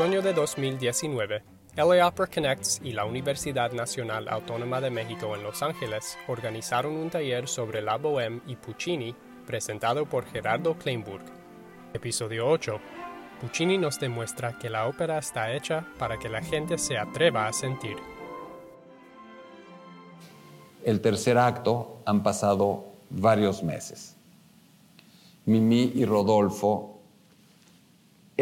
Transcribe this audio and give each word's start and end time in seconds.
otoño 0.00 0.22
de 0.22 0.32
2019, 0.32 1.42
LA 1.76 2.08
Opera 2.08 2.26
Connects 2.26 2.80
y 2.82 2.92
la 2.92 3.04
Universidad 3.04 3.70
Nacional 3.72 4.28
Autónoma 4.30 4.80
de 4.80 4.88
México 4.88 5.36
en 5.36 5.42
Los 5.42 5.62
Ángeles 5.62 6.16
organizaron 6.26 6.96
un 6.96 7.10
taller 7.10 7.46
sobre 7.46 7.82
la 7.82 7.98
bohème 7.98 8.40
y 8.46 8.56
Puccini 8.56 9.14
presentado 9.46 10.06
por 10.06 10.24
Gerardo 10.24 10.72
Kleinburg. 10.78 11.20
Episodio 11.92 12.48
8. 12.48 12.80
Puccini 13.42 13.76
nos 13.76 14.00
demuestra 14.00 14.58
que 14.58 14.70
la 14.70 14.86
ópera 14.86 15.18
está 15.18 15.52
hecha 15.52 15.86
para 15.98 16.18
que 16.18 16.30
la 16.30 16.40
gente 16.40 16.78
se 16.78 16.96
atreva 16.96 17.46
a 17.46 17.52
sentir. 17.52 17.98
El 20.82 21.02
tercer 21.02 21.36
acto 21.36 21.98
han 22.06 22.22
pasado 22.22 22.86
varios 23.10 23.62
meses. 23.62 24.16
Mimi 25.44 25.92
y 25.94 26.06
Rodolfo, 26.06 26.89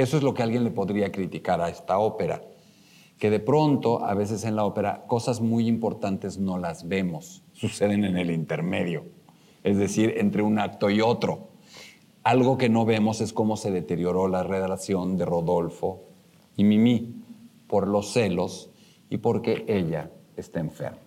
eso 0.00 0.16
es 0.16 0.22
lo 0.22 0.34
que 0.34 0.42
alguien 0.42 0.64
le 0.64 0.70
podría 0.70 1.10
criticar 1.10 1.60
a 1.60 1.68
esta 1.68 1.98
ópera, 1.98 2.42
que 3.18 3.30
de 3.30 3.40
pronto, 3.40 4.04
a 4.04 4.14
veces 4.14 4.44
en 4.44 4.54
la 4.54 4.64
ópera, 4.64 5.04
cosas 5.06 5.40
muy 5.40 5.66
importantes 5.66 6.38
no 6.38 6.58
las 6.58 6.86
vemos, 6.86 7.42
suceden 7.52 8.04
en 8.04 8.16
el 8.16 8.30
intermedio, 8.30 9.06
es 9.64 9.76
decir, 9.76 10.14
entre 10.18 10.42
un 10.42 10.58
acto 10.58 10.88
y 10.88 11.00
otro. 11.00 11.48
Algo 12.22 12.58
que 12.58 12.68
no 12.68 12.84
vemos 12.84 13.20
es 13.20 13.32
cómo 13.32 13.56
se 13.56 13.70
deterioró 13.70 14.28
la 14.28 14.42
relación 14.42 15.16
de 15.16 15.24
Rodolfo 15.24 16.04
y 16.56 16.64
Mimi 16.64 17.14
por 17.66 17.88
los 17.88 18.12
celos 18.12 18.70
y 19.10 19.18
porque 19.18 19.64
ella 19.66 20.10
está 20.36 20.60
enferma. 20.60 20.98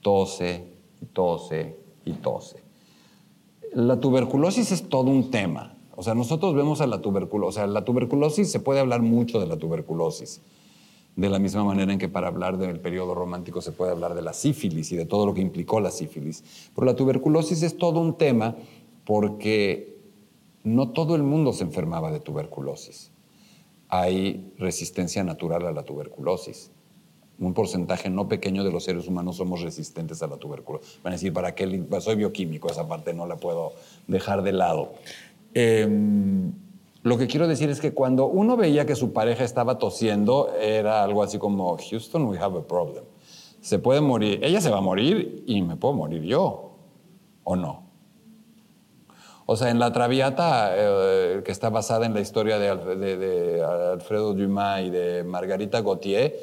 Tose 0.00 0.64
y 1.02 1.06
tose 1.06 1.76
y 2.04 2.12
tose. 2.12 2.62
La 3.72 3.98
tuberculosis 3.98 4.72
es 4.72 4.88
todo 4.88 5.10
un 5.10 5.30
tema. 5.30 5.73
O 5.96 6.02
sea, 6.02 6.14
nosotros 6.14 6.54
vemos 6.54 6.80
a 6.80 6.86
la 6.86 7.00
tuberculosis. 7.00 7.56
O 7.56 7.60
sea, 7.60 7.66
la 7.66 7.84
tuberculosis, 7.84 8.50
se 8.50 8.60
puede 8.60 8.80
hablar 8.80 9.02
mucho 9.02 9.40
de 9.40 9.46
la 9.46 9.56
tuberculosis. 9.56 10.40
De 11.16 11.28
la 11.28 11.38
misma 11.38 11.62
manera 11.62 11.92
en 11.92 11.98
que 11.98 12.08
para 12.08 12.26
hablar 12.26 12.58
del 12.58 12.80
periodo 12.80 13.14
romántico 13.14 13.60
se 13.60 13.70
puede 13.70 13.92
hablar 13.92 14.14
de 14.14 14.22
la 14.22 14.32
sífilis 14.32 14.90
y 14.90 14.96
de 14.96 15.06
todo 15.06 15.26
lo 15.26 15.34
que 15.34 15.40
implicó 15.40 15.80
la 15.80 15.90
sífilis. 15.90 16.70
Pero 16.74 16.86
la 16.86 16.96
tuberculosis 16.96 17.62
es 17.62 17.78
todo 17.78 18.00
un 18.00 18.18
tema 18.18 18.56
porque 19.04 19.96
no 20.64 20.90
todo 20.90 21.14
el 21.14 21.22
mundo 21.22 21.52
se 21.52 21.64
enfermaba 21.64 22.10
de 22.10 22.18
tuberculosis. 22.18 23.12
Hay 23.88 24.52
resistencia 24.58 25.22
natural 25.22 25.66
a 25.66 25.72
la 25.72 25.84
tuberculosis 25.84 26.72
un 27.38 27.54
porcentaje 27.54 28.10
no 28.10 28.28
pequeño 28.28 28.64
de 28.64 28.70
los 28.70 28.84
seres 28.84 29.08
humanos 29.08 29.36
somos 29.36 29.60
resistentes 29.60 30.22
a 30.22 30.26
la 30.26 30.36
tuberculosis. 30.36 31.00
Van 31.02 31.12
a 31.12 31.16
decir, 31.16 31.32
¿para 31.32 31.54
qué? 31.54 31.84
Soy 32.00 32.16
bioquímico, 32.16 32.70
esa 32.70 32.86
parte 32.86 33.12
no 33.12 33.26
la 33.26 33.36
puedo 33.36 33.72
dejar 34.06 34.42
de 34.42 34.52
lado. 34.52 34.92
Em, 35.54 36.52
lo 37.02 37.16
que 37.16 37.26
quiero 37.26 37.46
decir 37.46 37.70
es 37.70 37.80
que 37.80 37.94
cuando 37.94 38.26
uno 38.26 38.56
veía 38.56 38.86
que 38.86 38.96
su 38.96 39.12
pareja 39.12 39.44
estaba 39.44 39.78
tosiendo, 39.78 40.52
era 40.60 41.04
algo 41.04 41.22
así 41.22 41.38
como, 41.38 41.76
Houston, 41.78 42.24
we 42.24 42.38
have 42.38 42.58
a 42.58 42.62
problem. 42.62 43.04
Se 43.60 43.78
puede 43.78 44.00
morir, 44.00 44.40
ella 44.42 44.60
se 44.60 44.68
va 44.68 44.78
a 44.78 44.82
morir 44.82 45.44
y 45.46 45.62
me 45.62 45.76
puedo 45.76 45.94
morir 45.94 46.22
yo, 46.22 46.72
¿o 47.44 47.56
no? 47.56 47.84
O 49.46 49.56
sea, 49.56 49.70
en 49.70 49.78
La 49.78 49.92
Traviata, 49.92 50.72
eh, 50.74 51.42
que 51.44 51.52
está 51.52 51.68
basada 51.68 52.06
en 52.06 52.14
la 52.14 52.20
historia 52.20 52.58
de, 52.58 53.62
Alfredo 53.62 54.32
Dumas 54.32 54.82
y 54.82 54.90
de 54.90 55.22
Margarita 55.22 55.82
Gautier, 55.82 56.40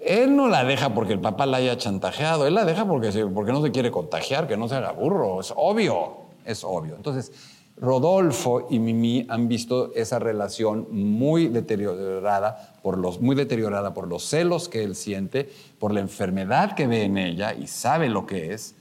él 0.00 0.34
no 0.34 0.48
la 0.48 0.64
deja 0.64 0.92
porque 0.92 1.12
el 1.12 1.20
papá 1.20 1.46
la 1.46 1.58
haya 1.58 1.76
chantajeado, 1.76 2.48
él 2.48 2.54
la 2.54 2.64
deja 2.64 2.84
porque, 2.84 3.10
porque 3.32 3.52
no 3.52 3.62
se 3.62 3.70
quiere 3.70 3.92
contagiar, 3.92 4.48
que 4.48 4.56
no 4.56 4.68
se 4.68 4.74
haga 4.74 4.90
burro, 4.90 5.40
es 5.40 5.52
obvio, 5.54 6.16
es 6.44 6.64
obvio. 6.64 6.96
Entonces, 6.96 7.30
Rodolfo 7.76 8.66
y 8.70 8.78
Mimi 8.78 9.26
han 9.28 9.48
visto 9.48 9.92
esa 9.94 10.18
relación 10.18 10.86
muy 10.90 11.48
deteriorada 11.48 12.74
por 12.82 12.98
los, 12.98 13.20
muy 13.20 13.34
deteriorada 13.34 13.94
por 13.94 14.08
los 14.08 14.24
celos 14.24 14.68
que 14.68 14.84
él 14.84 14.94
siente, 14.94 15.50
por 15.78 15.92
la 15.92 16.00
enfermedad 16.00 16.74
que 16.74 16.86
ve 16.86 17.04
en 17.04 17.18
ella 17.18 17.54
y 17.54 17.66
sabe 17.66 18.08
lo 18.08 18.26
que 18.26 18.52
es, 18.52 18.74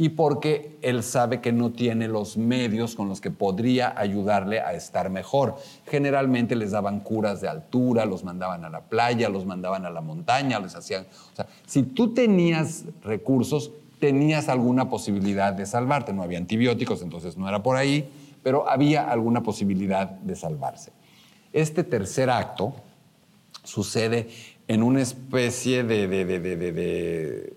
y 0.00 0.10
porque 0.10 0.78
él 0.82 1.02
sabe 1.02 1.40
que 1.40 1.52
no 1.52 1.72
tiene 1.72 2.06
los 2.06 2.36
medios 2.36 2.94
con 2.94 3.08
los 3.08 3.20
que 3.20 3.32
podría 3.32 3.98
ayudarle 3.98 4.60
a 4.60 4.74
estar 4.74 5.10
mejor. 5.10 5.56
Generalmente 5.86 6.54
les 6.54 6.70
daban 6.70 7.00
curas 7.00 7.40
de 7.40 7.48
altura, 7.48 8.06
los 8.06 8.22
mandaban 8.22 8.64
a 8.64 8.70
la 8.70 8.82
playa, 8.82 9.28
los 9.28 9.44
mandaban 9.44 9.84
a 9.86 9.90
la 9.90 10.00
montaña, 10.00 10.60
les 10.60 10.76
hacían... 10.76 11.04
O 11.32 11.36
sea, 11.36 11.48
si 11.66 11.82
tú 11.82 12.14
tenías 12.14 12.84
recursos, 13.02 13.72
tenías 13.98 14.48
alguna 14.48 14.88
posibilidad 14.88 15.52
de 15.52 15.66
salvarte. 15.66 16.12
No 16.12 16.22
había 16.22 16.38
antibióticos, 16.38 17.02
entonces 17.02 17.36
no 17.36 17.48
era 17.48 17.64
por 17.64 17.76
ahí, 17.76 18.08
pero 18.48 18.66
había 18.66 19.10
alguna 19.10 19.42
posibilidad 19.42 20.08
de 20.08 20.34
salvarse. 20.34 20.90
Este 21.52 21.84
tercer 21.84 22.30
acto 22.30 22.72
sucede 23.62 24.30
en 24.66 24.82
una 24.82 25.02
especie 25.02 25.84
de, 25.84 26.08
de, 26.08 26.24
de, 26.24 26.56
de 26.56 27.56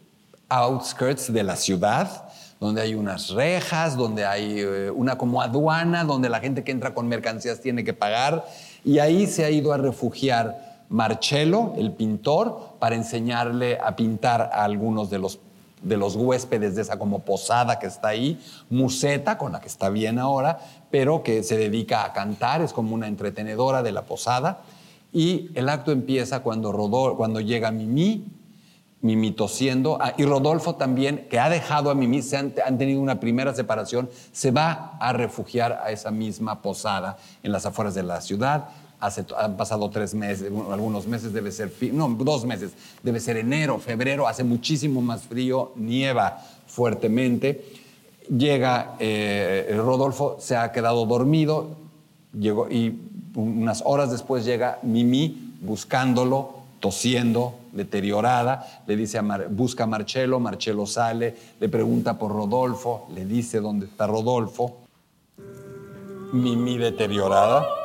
outskirts 0.50 1.32
de 1.32 1.44
la 1.44 1.56
ciudad, 1.56 2.28
donde 2.60 2.82
hay 2.82 2.94
unas 2.94 3.30
rejas, 3.30 3.96
donde 3.96 4.26
hay 4.26 4.60
eh, 4.60 4.92
una 4.92 5.18
como 5.18 5.42
aduana, 5.42 6.04
donde 6.04 6.28
la 6.28 6.42
gente 6.42 6.66
que 6.66 6.74
entra 6.74 6.94
con 6.94 7.08
mercancías 7.08 7.62
tiene 7.62 7.86
que 7.86 7.94
pagar. 7.94 8.44
Y 8.84 9.00
ahí 9.00 9.28
se 9.28 9.46
ha 9.46 9.50
ido 9.50 9.72
a 9.72 9.78
refugiar 9.78 10.84
Marcello, 10.90 11.72
el 11.78 11.94
pintor, 11.94 12.76
para 12.80 12.98
enseñarle 12.98 13.80
a 13.82 13.96
pintar 13.96 14.50
a 14.52 14.66
algunos 14.66 15.10
de 15.10 15.20
los, 15.20 15.40
de 15.82 15.96
los 15.96 16.18
huéspedes 16.18 16.76
de 16.76 16.82
esa 16.82 17.00
como 17.00 17.20
posada 17.20 17.80
que 17.80 17.88
está 17.88 18.10
ahí. 18.10 18.38
Museta, 18.70 19.38
con 19.38 19.54
la 19.54 19.62
que 19.62 19.70
está 19.70 19.88
bien 19.88 20.20
ahora, 20.20 20.60
pero 20.92 21.24
que 21.24 21.42
se 21.42 21.58
dedica 21.58 22.06
a 22.06 22.14
cantar, 22.14 22.62
es 22.62 22.74
como 22.74 22.94
una 22.94 23.08
entretenedora 23.08 23.82
de 23.82 23.94
la 23.94 24.04
posada. 24.06 24.62
Y 25.14 25.50
el 25.56 25.70
acto 25.70 25.92
empieza 25.92 26.42
cuando, 26.42 26.72
Rodó, 26.72 27.16
cuando 27.16 27.40
llega 27.40 27.72
Mimi, 27.72 28.26
Mimi 29.02 29.32
tosiendo, 29.32 29.98
ah, 30.00 30.14
y 30.18 30.26
Rodolfo 30.26 30.76
también, 30.76 31.28
que 31.30 31.40
ha 31.40 31.50
dejado 31.50 31.90
a 31.90 31.96
Mimi, 31.96 32.22
se 32.22 32.38
han, 32.38 32.52
tenido 32.52 33.02
una 33.02 33.20
primera 33.20 33.54
separación, 33.56 34.10
se 34.32 34.52
va 34.52 34.98
a 35.00 35.12
refugiar 35.12 35.82
a 35.84 35.92
esa 35.92 36.12
misma 36.12 36.62
posada 36.62 37.18
en 37.42 37.52
las 37.52 37.66
afueras 37.66 37.96
de 37.96 38.04
la 38.04 38.22
ciudad. 38.22 38.70
Hace, 39.00 39.26
han 39.36 39.58
pasado 39.58 39.90
tres 39.90 40.14
meses, 40.14 40.52
algunos 40.72 41.08
meses 41.08 41.34
debe 41.34 41.52
ser, 41.52 41.74
no, 41.92 42.08
dos 42.10 42.46
meses, 42.46 42.74
debe 43.02 43.20
ser 43.20 43.38
enero, 43.38 43.80
febrero, 43.80 44.28
hace 44.28 44.44
muchísimo 44.44 45.02
más 45.02 45.24
frío, 45.24 45.72
nieva 45.76 46.40
fuertemente. 46.68 47.81
Llega, 48.36 48.96
eh, 49.00 49.76
Rodolfo 49.78 50.38
se 50.40 50.56
ha 50.56 50.72
quedado 50.72 51.06
dormido, 51.06 51.76
llegó, 52.34 52.70
y 52.70 52.98
unas 53.36 53.84
horas 53.86 54.10
después 54.10 54.46
llega 54.46 54.80
Mimi 54.84 55.56
buscándolo, 55.60 56.62
tosiendo, 56.80 57.56
deteriorada, 57.74 58.84
le 58.88 58.96
dice 58.96 59.18
a 59.18 59.22
busca 59.50 59.84
a 59.84 59.88
Marcelo, 59.88 60.40
Marcelo 60.40 60.86
sale, 60.86 61.36
le 61.60 61.70
pregunta 61.70 62.18
por 62.18 62.32
Rodolfo, 62.32 63.08
le 63.14 63.26
dice 63.26 63.60
dónde 63.60 63.86
está 63.86 64.08
Rodolfo, 64.08 64.78
Mimi 66.32 66.78
deteriorada. 66.78 67.81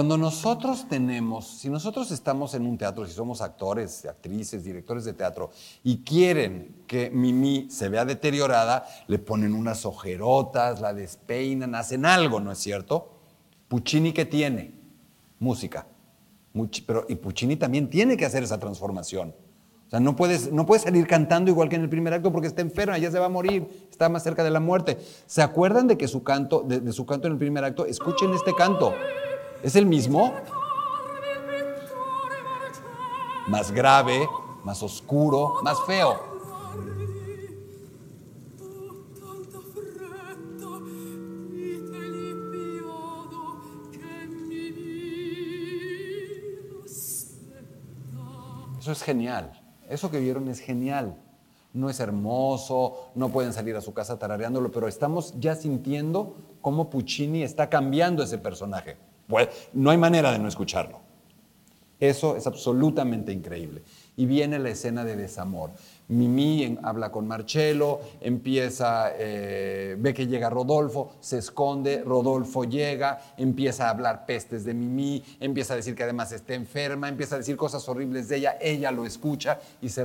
Cuando 0.00 0.16
nosotros 0.16 0.86
tenemos, 0.88 1.46
si 1.46 1.68
nosotros 1.68 2.10
estamos 2.10 2.54
en 2.54 2.64
un 2.64 2.78
teatro, 2.78 3.04
si 3.04 3.12
somos 3.12 3.42
actores, 3.42 4.06
actrices, 4.06 4.64
directores 4.64 5.04
de 5.04 5.12
teatro, 5.12 5.50
y 5.84 5.98
quieren 5.98 6.84
que 6.86 7.10
Mimi 7.10 7.68
se 7.68 7.90
vea 7.90 8.06
deteriorada, 8.06 8.86
le 9.08 9.18
ponen 9.18 9.52
unas 9.52 9.84
ojerotas, 9.84 10.80
la 10.80 10.94
despeinan, 10.94 11.74
hacen 11.74 12.06
algo, 12.06 12.40
¿no 12.40 12.50
es 12.50 12.56
cierto? 12.56 13.10
Puccini, 13.68 14.14
¿qué 14.14 14.24
tiene? 14.24 14.72
Música. 15.38 15.86
pero, 16.86 17.04
y 17.06 17.16
Puccini 17.16 17.56
también 17.56 17.90
tiene 17.90 18.16
que 18.16 18.24
hacer 18.24 18.42
esa 18.42 18.58
transformación. 18.58 19.34
O 19.86 19.90
sea, 19.90 20.00
no 20.00 20.16
puedes, 20.16 20.50
no 20.50 20.64
puedes 20.64 20.84
salir 20.84 21.06
cantando 21.06 21.50
igual 21.50 21.68
que 21.68 21.76
en 21.76 21.82
el 21.82 21.90
primer 21.90 22.14
acto 22.14 22.32
porque 22.32 22.46
está 22.46 22.62
enferma, 22.62 22.96
ya 22.96 23.10
se 23.10 23.18
va 23.18 23.26
a 23.26 23.28
morir, 23.28 23.68
está 23.90 24.08
más 24.08 24.22
cerca 24.22 24.42
de 24.42 24.50
la 24.50 24.60
muerte. 24.60 24.96
¿Se 25.26 25.42
acuerdan 25.42 25.88
de 25.88 25.98
que 25.98 26.08
su 26.08 26.22
canto, 26.22 26.62
de 26.62 26.90
su 26.90 27.04
canto 27.04 27.26
en 27.26 27.34
el 27.34 27.38
primer 27.38 27.64
acto? 27.64 27.84
Escuchen 27.84 28.32
este 28.32 28.54
canto. 28.54 28.94
¿Es 29.62 29.76
el 29.76 29.84
mismo? 29.84 30.32
Más 33.46 33.70
grave, 33.72 34.26
más 34.64 34.82
oscuro, 34.82 35.60
más 35.62 35.78
feo. 35.86 36.18
Eso 48.78 48.92
es 48.92 49.02
genial. 49.02 49.52
Eso 49.90 50.10
que 50.10 50.20
vieron 50.20 50.48
es 50.48 50.60
genial. 50.60 51.16
no 51.72 51.88
es 51.88 52.00
hermoso, 52.00 53.10
no 53.14 53.28
pueden 53.28 53.52
salir 53.52 53.76
a 53.76 53.80
su 53.80 53.94
casa 53.94 54.18
tarareándolo, 54.18 54.72
pero 54.72 54.88
estamos 54.88 55.38
ya 55.38 55.54
sintiendo 55.54 56.34
cómo 56.60 56.90
Puccini 56.90 57.44
está 57.44 57.68
cambiando 57.68 58.24
ese 58.24 58.38
personaje. 58.38 58.96
Pues, 59.30 59.48
no 59.72 59.90
hay 59.90 59.96
manera 59.96 60.32
de 60.32 60.38
no 60.40 60.48
escucharlo. 60.48 61.00
Eso 62.00 62.36
es 62.36 62.46
absolutamente 62.46 63.32
increíble. 63.32 63.82
Y 64.16 64.26
viene 64.26 64.58
la 64.58 64.70
escena 64.70 65.04
de 65.04 65.16
desamor. 65.16 65.70
Mimi 66.10 66.76
habla 66.82 67.10
con 67.10 67.26
Marcello, 67.26 68.00
empieza, 68.20 69.12
eh, 69.16 69.96
ve 69.98 70.12
que 70.12 70.26
llega 70.26 70.50
Rodolfo, 70.50 71.12
se 71.20 71.38
esconde, 71.38 72.02
Rodolfo 72.04 72.64
llega, 72.64 73.20
empieza 73.36 73.86
a 73.86 73.90
hablar 73.90 74.26
pestes 74.26 74.64
de 74.64 74.74
Mimi, 74.74 75.22
empieza 75.38 75.74
a 75.74 75.76
decir 75.76 75.94
que 75.94 76.02
además 76.02 76.32
está 76.32 76.54
enferma, 76.54 77.08
empieza 77.08 77.36
a 77.36 77.38
decir 77.38 77.56
cosas 77.56 77.88
horribles 77.88 78.28
de 78.28 78.38
ella, 78.38 78.58
ella 78.60 78.90
lo 78.90 79.06
escucha 79.06 79.60
y 79.80 79.88
se, 79.88 80.04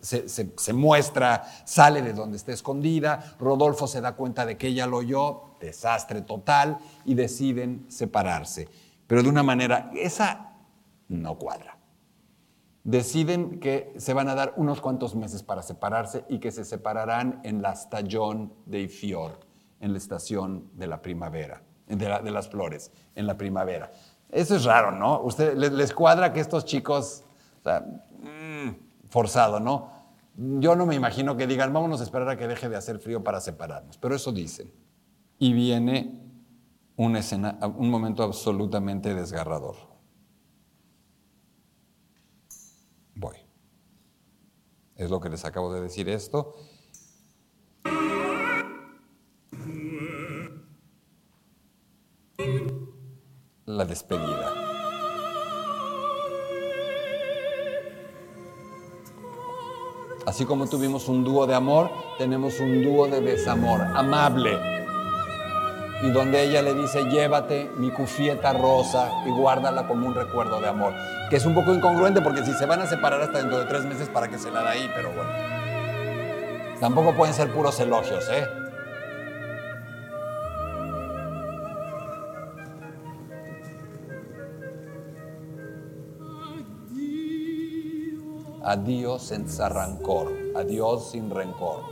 se 0.00 0.72
muestra, 0.72 1.44
sale 1.64 2.00
de 2.00 2.12
donde 2.12 2.36
está 2.36 2.52
escondida, 2.52 3.34
Rodolfo 3.40 3.88
se 3.88 4.00
da 4.00 4.12
cuenta 4.12 4.46
de 4.46 4.56
que 4.56 4.68
ella 4.68 4.86
lo 4.86 4.98
oyó, 4.98 5.56
desastre 5.60 6.22
total, 6.22 6.78
y 7.04 7.14
deciden 7.14 7.86
separarse. 7.88 8.68
Pero 9.08 9.22
de 9.24 9.28
una 9.28 9.42
manera, 9.42 9.90
esa 9.96 10.52
no 11.08 11.36
cuadra 11.36 11.79
deciden 12.84 13.60
que 13.60 13.92
se 13.98 14.14
van 14.14 14.28
a 14.28 14.34
dar 14.34 14.54
unos 14.56 14.80
cuantos 14.80 15.14
meses 15.14 15.42
para 15.42 15.62
separarse 15.62 16.24
y 16.28 16.38
que 16.38 16.50
se 16.50 16.64
separarán 16.64 17.40
en 17.44 17.62
la 17.62 17.72
estación 17.72 18.52
de 18.66 18.88
Fior, 18.88 19.38
en 19.80 19.92
la 19.92 19.98
estación 19.98 20.70
de 20.74 20.86
la 20.86 21.02
primavera, 21.02 21.62
de, 21.86 22.30
las 22.30 22.48
flores, 22.48 22.90
en 23.14 23.26
la 23.26 23.36
primavera. 23.36 23.90
Eso 24.30 24.56
es 24.56 24.64
raro, 24.64 24.92
¿no? 24.92 25.20
Usted 25.22 25.56
les, 25.56 25.92
cuadra 25.92 26.32
que 26.32 26.40
estos 26.40 26.64
chicos, 26.64 27.24
o 27.60 27.62
sea, 27.64 27.80
mm, 27.80 29.08
forzado, 29.08 29.60
¿no? 29.60 29.90
Yo 30.36 30.74
no 30.76 30.86
me 30.86 30.94
imagino 30.94 31.36
que 31.36 31.46
digan, 31.46 31.72
vámonos 31.72 32.00
a 32.00 32.04
esperar 32.04 32.28
a 32.30 32.36
que 32.36 32.46
deje 32.46 32.68
de 32.68 32.76
hacer 32.76 32.98
frío 32.98 33.22
para 33.22 33.40
separarnos, 33.40 33.98
pero 33.98 34.14
eso 34.14 34.32
dicen. 34.32 34.72
Y 35.38 35.52
viene 35.52 36.18
una 36.96 37.18
escena, 37.18 37.58
un 37.76 37.90
momento 37.90 38.22
absolutamente 38.22 39.14
desgarrador. 39.14 39.90
voy. 43.20 43.36
Es 45.00 45.08
lo 45.08 45.18
que 45.18 45.30
les 45.30 45.46
acabo 45.46 45.72
de 45.72 45.80
decir 45.80 46.10
esto. 46.10 46.54
La 53.64 53.86
despedida. 53.86 54.52
Así 60.26 60.44
como 60.44 60.68
tuvimos 60.68 61.08
un 61.08 61.24
dúo 61.24 61.46
de 61.46 61.54
amor, 61.54 61.90
tenemos 62.18 62.60
un 62.60 62.82
dúo 62.82 63.08
de 63.08 63.22
desamor, 63.22 63.80
amable 63.80 64.79
y 66.02 66.10
donde 66.10 66.42
ella 66.42 66.62
le 66.62 66.74
dice, 66.74 67.04
llévate 67.04 67.70
mi 67.76 67.90
cufieta 67.90 68.52
rosa 68.52 69.10
y 69.26 69.30
guárdala 69.30 69.86
como 69.86 70.06
un 70.06 70.14
recuerdo 70.14 70.60
de 70.60 70.68
amor. 70.68 70.94
Que 71.28 71.36
es 71.36 71.44
un 71.44 71.54
poco 71.54 71.74
incongruente 71.74 72.22
porque 72.22 72.44
si 72.44 72.52
se 72.52 72.64
van 72.64 72.80
a 72.80 72.86
separar 72.86 73.20
hasta 73.20 73.38
dentro 73.38 73.58
de 73.58 73.66
tres 73.66 73.84
meses, 73.84 74.08
¿para 74.08 74.28
que 74.28 74.38
se 74.38 74.50
la 74.50 74.62
da 74.62 74.70
ahí? 74.70 74.90
Pero 74.94 75.10
bueno. 75.12 75.30
Tampoco 76.80 77.14
pueden 77.14 77.34
ser 77.34 77.52
puros 77.52 77.78
elogios, 77.80 78.26
¿eh? 78.30 78.46
Adiós 88.62 89.22
sin 89.22 89.46
rancor, 89.58 90.32
adiós 90.56 91.10
sin 91.10 91.30
rencor. 91.30 91.82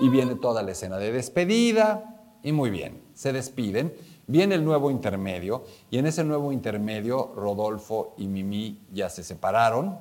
Y 0.00 0.08
viene 0.10 0.34
toda 0.34 0.62
la 0.62 0.72
escena 0.72 0.98
de 0.98 1.12
despedida, 1.12 2.18
y 2.42 2.52
muy 2.52 2.70
bien, 2.70 3.07
se 3.18 3.32
despiden. 3.32 3.92
Viene 4.28 4.54
el 4.54 4.64
nuevo 4.64 4.92
intermedio 4.92 5.64
y 5.90 5.98
en 5.98 6.06
ese 6.06 6.22
nuevo 6.22 6.52
intermedio 6.52 7.32
Rodolfo 7.34 8.14
y 8.16 8.28
Mimi 8.28 8.80
ya 8.92 9.10
se 9.10 9.24
separaron. 9.24 9.98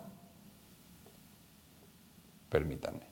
Permítanme. 2.48 3.08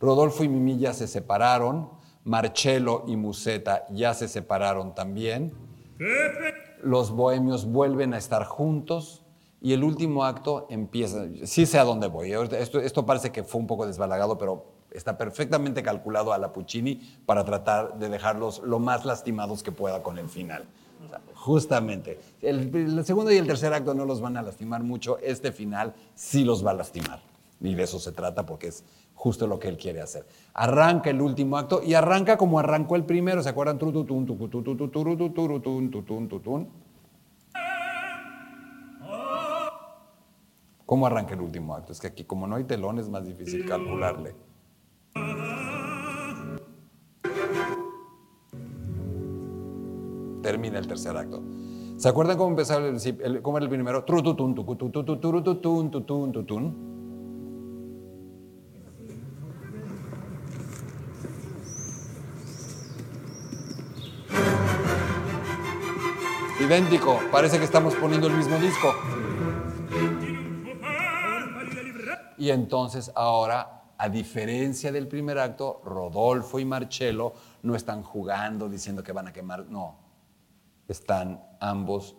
Rodolfo 0.00 0.42
y 0.42 0.48
Mimi 0.48 0.76
ya 0.76 0.92
se 0.92 1.06
separaron. 1.06 1.88
Marcello 2.24 3.04
y 3.06 3.14
Museta 3.14 3.86
ya 3.90 4.12
se 4.12 4.26
separaron 4.26 4.92
también. 4.92 5.52
Los 6.82 7.12
bohemios 7.12 7.64
vuelven 7.64 8.12
a 8.12 8.18
estar 8.18 8.44
juntos 8.44 9.23
y 9.64 9.72
el 9.72 9.82
último 9.82 10.26
acto 10.26 10.66
empieza, 10.68 11.24
sí 11.44 11.64
sé 11.64 11.78
a 11.78 11.84
dónde 11.84 12.06
voy, 12.06 12.32
esto, 12.32 13.06
parece 13.06 13.32
que 13.32 13.44
fue 13.44 13.62
un 13.62 13.66
poco 13.66 13.86
desbalagado, 13.86 14.36
pero 14.36 14.66
está 14.90 15.16
perfectamente 15.16 15.82
calculado 15.82 16.34
a 16.34 16.38
la 16.38 16.52
Puccini 16.52 17.00
para 17.24 17.46
tratar 17.46 17.98
de 17.98 18.10
dejarlos 18.10 18.60
lo 18.62 18.78
más 18.78 19.06
lastimados 19.06 19.62
que 19.62 19.72
pueda 19.72 20.02
con 20.02 20.18
el 20.18 20.28
final. 20.28 20.66
justamente, 21.34 22.20
el, 22.42 22.76
el, 22.76 23.04
segundo 23.06 23.32
y 23.32 23.38
el 23.38 23.46
tercer 23.46 23.72
acto 23.72 23.94
no 23.94 24.04
los 24.04 24.20
van 24.20 24.36
a 24.36 24.42
lastimar 24.42 24.82
mucho, 24.82 25.16
este 25.22 25.50
final 25.50 25.94
sí 26.14 26.44
los 26.44 26.64
va 26.64 26.72
a 26.72 26.74
lastimar. 26.74 27.22
Y 27.62 27.74
de 27.74 27.84
eso 27.84 27.98
se 27.98 28.12
trata 28.12 28.44
porque 28.44 28.66
es 28.66 28.84
justo 29.14 29.46
lo 29.46 29.58
que 29.58 29.68
él 29.68 29.78
quiere 29.78 30.02
hacer. 30.02 30.26
Arranca 30.52 31.08
el 31.08 31.22
último 31.22 31.56
acto 31.56 31.82
y 31.82 31.94
arranca 31.94 32.36
como 32.36 32.58
arrancó 32.58 32.96
el 32.96 33.04
primero, 33.04 33.42
¿se 33.42 33.48
acuerdan? 33.48 33.78
¿Cómo 40.86 41.06
arranca 41.06 41.34
el 41.34 41.40
último 41.40 41.74
acto? 41.74 41.92
Es 41.92 42.00
que 42.00 42.08
aquí 42.08 42.24
como 42.24 42.46
no 42.46 42.56
hay 42.56 42.64
telón 42.64 42.98
es 42.98 43.08
más 43.08 43.26
difícil 43.26 43.66
calcularle. 43.66 44.34
Termina 50.42 50.78
el 50.78 50.86
tercer 50.86 51.16
acto. 51.16 51.42
¿Se 51.96 52.08
acuerdan 52.08 52.36
cómo 52.36 52.50
empezaba 52.50 52.86
el, 52.86 53.40
cómo 53.40 53.56
era 53.56 53.64
el 53.64 53.70
primero? 53.70 54.04
Idéntico, 66.60 67.20
parece 67.30 67.58
que 67.58 67.64
estamos 67.64 67.94
poniendo 67.94 68.26
el 68.26 68.34
mismo 68.34 68.58
disco. 68.58 68.92
Y 72.38 72.50
entonces 72.50 73.10
ahora, 73.14 73.84
a 73.96 74.08
diferencia 74.08 74.90
del 74.92 75.08
primer 75.08 75.38
acto, 75.38 75.80
Rodolfo 75.84 76.58
y 76.58 76.64
Marcello 76.64 77.32
no 77.62 77.74
están 77.74 78.02
jugando 78.02 78.68
diciendo 78.68 79.02
que 79.02 79.12
van 79.12 79.28
a 79.28 79.32
quemar, 79.32 79.66
no, 79.66 79.96
están 80.88 81.42
ambos 81.60 82.16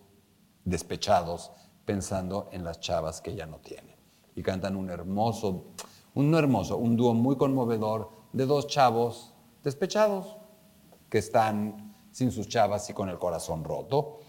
despechados 0.63 1.51
pensando 1.85 2.49
en 2.51 2.63
las 2.63 2.79
chavas 2.79 3.21
que 3.21 3.35
ya 3.35 3.45
no 3.45 3.59
tienen. 3.59 3.95
Y 4.35 4.41
cantan 4.41 4.75
un 4.75 4.89
hermoso, 4.89 5.67
un 6.13 6.31
no 6.31 6.37
hermoso, 6.37 6.77
un 6.77 6.97
dúo 6.97 7.13
muy 7.13 7.37
conmovedor 7.37 8.09
de 8.33 8.45
dos 8.45 8.67
chavos 8.67 9.33
despechados 9.63 10.37
que 11.09 11.19
están 11.19 11.95
sin 12.11 12.31
sus 12.31 12.47
chavas 12.47 12.89
y 12.89 12.93
con 12.93 13.09
el 13.09 13.19
corazón 13.19 13.63
roto. 13.63 14.19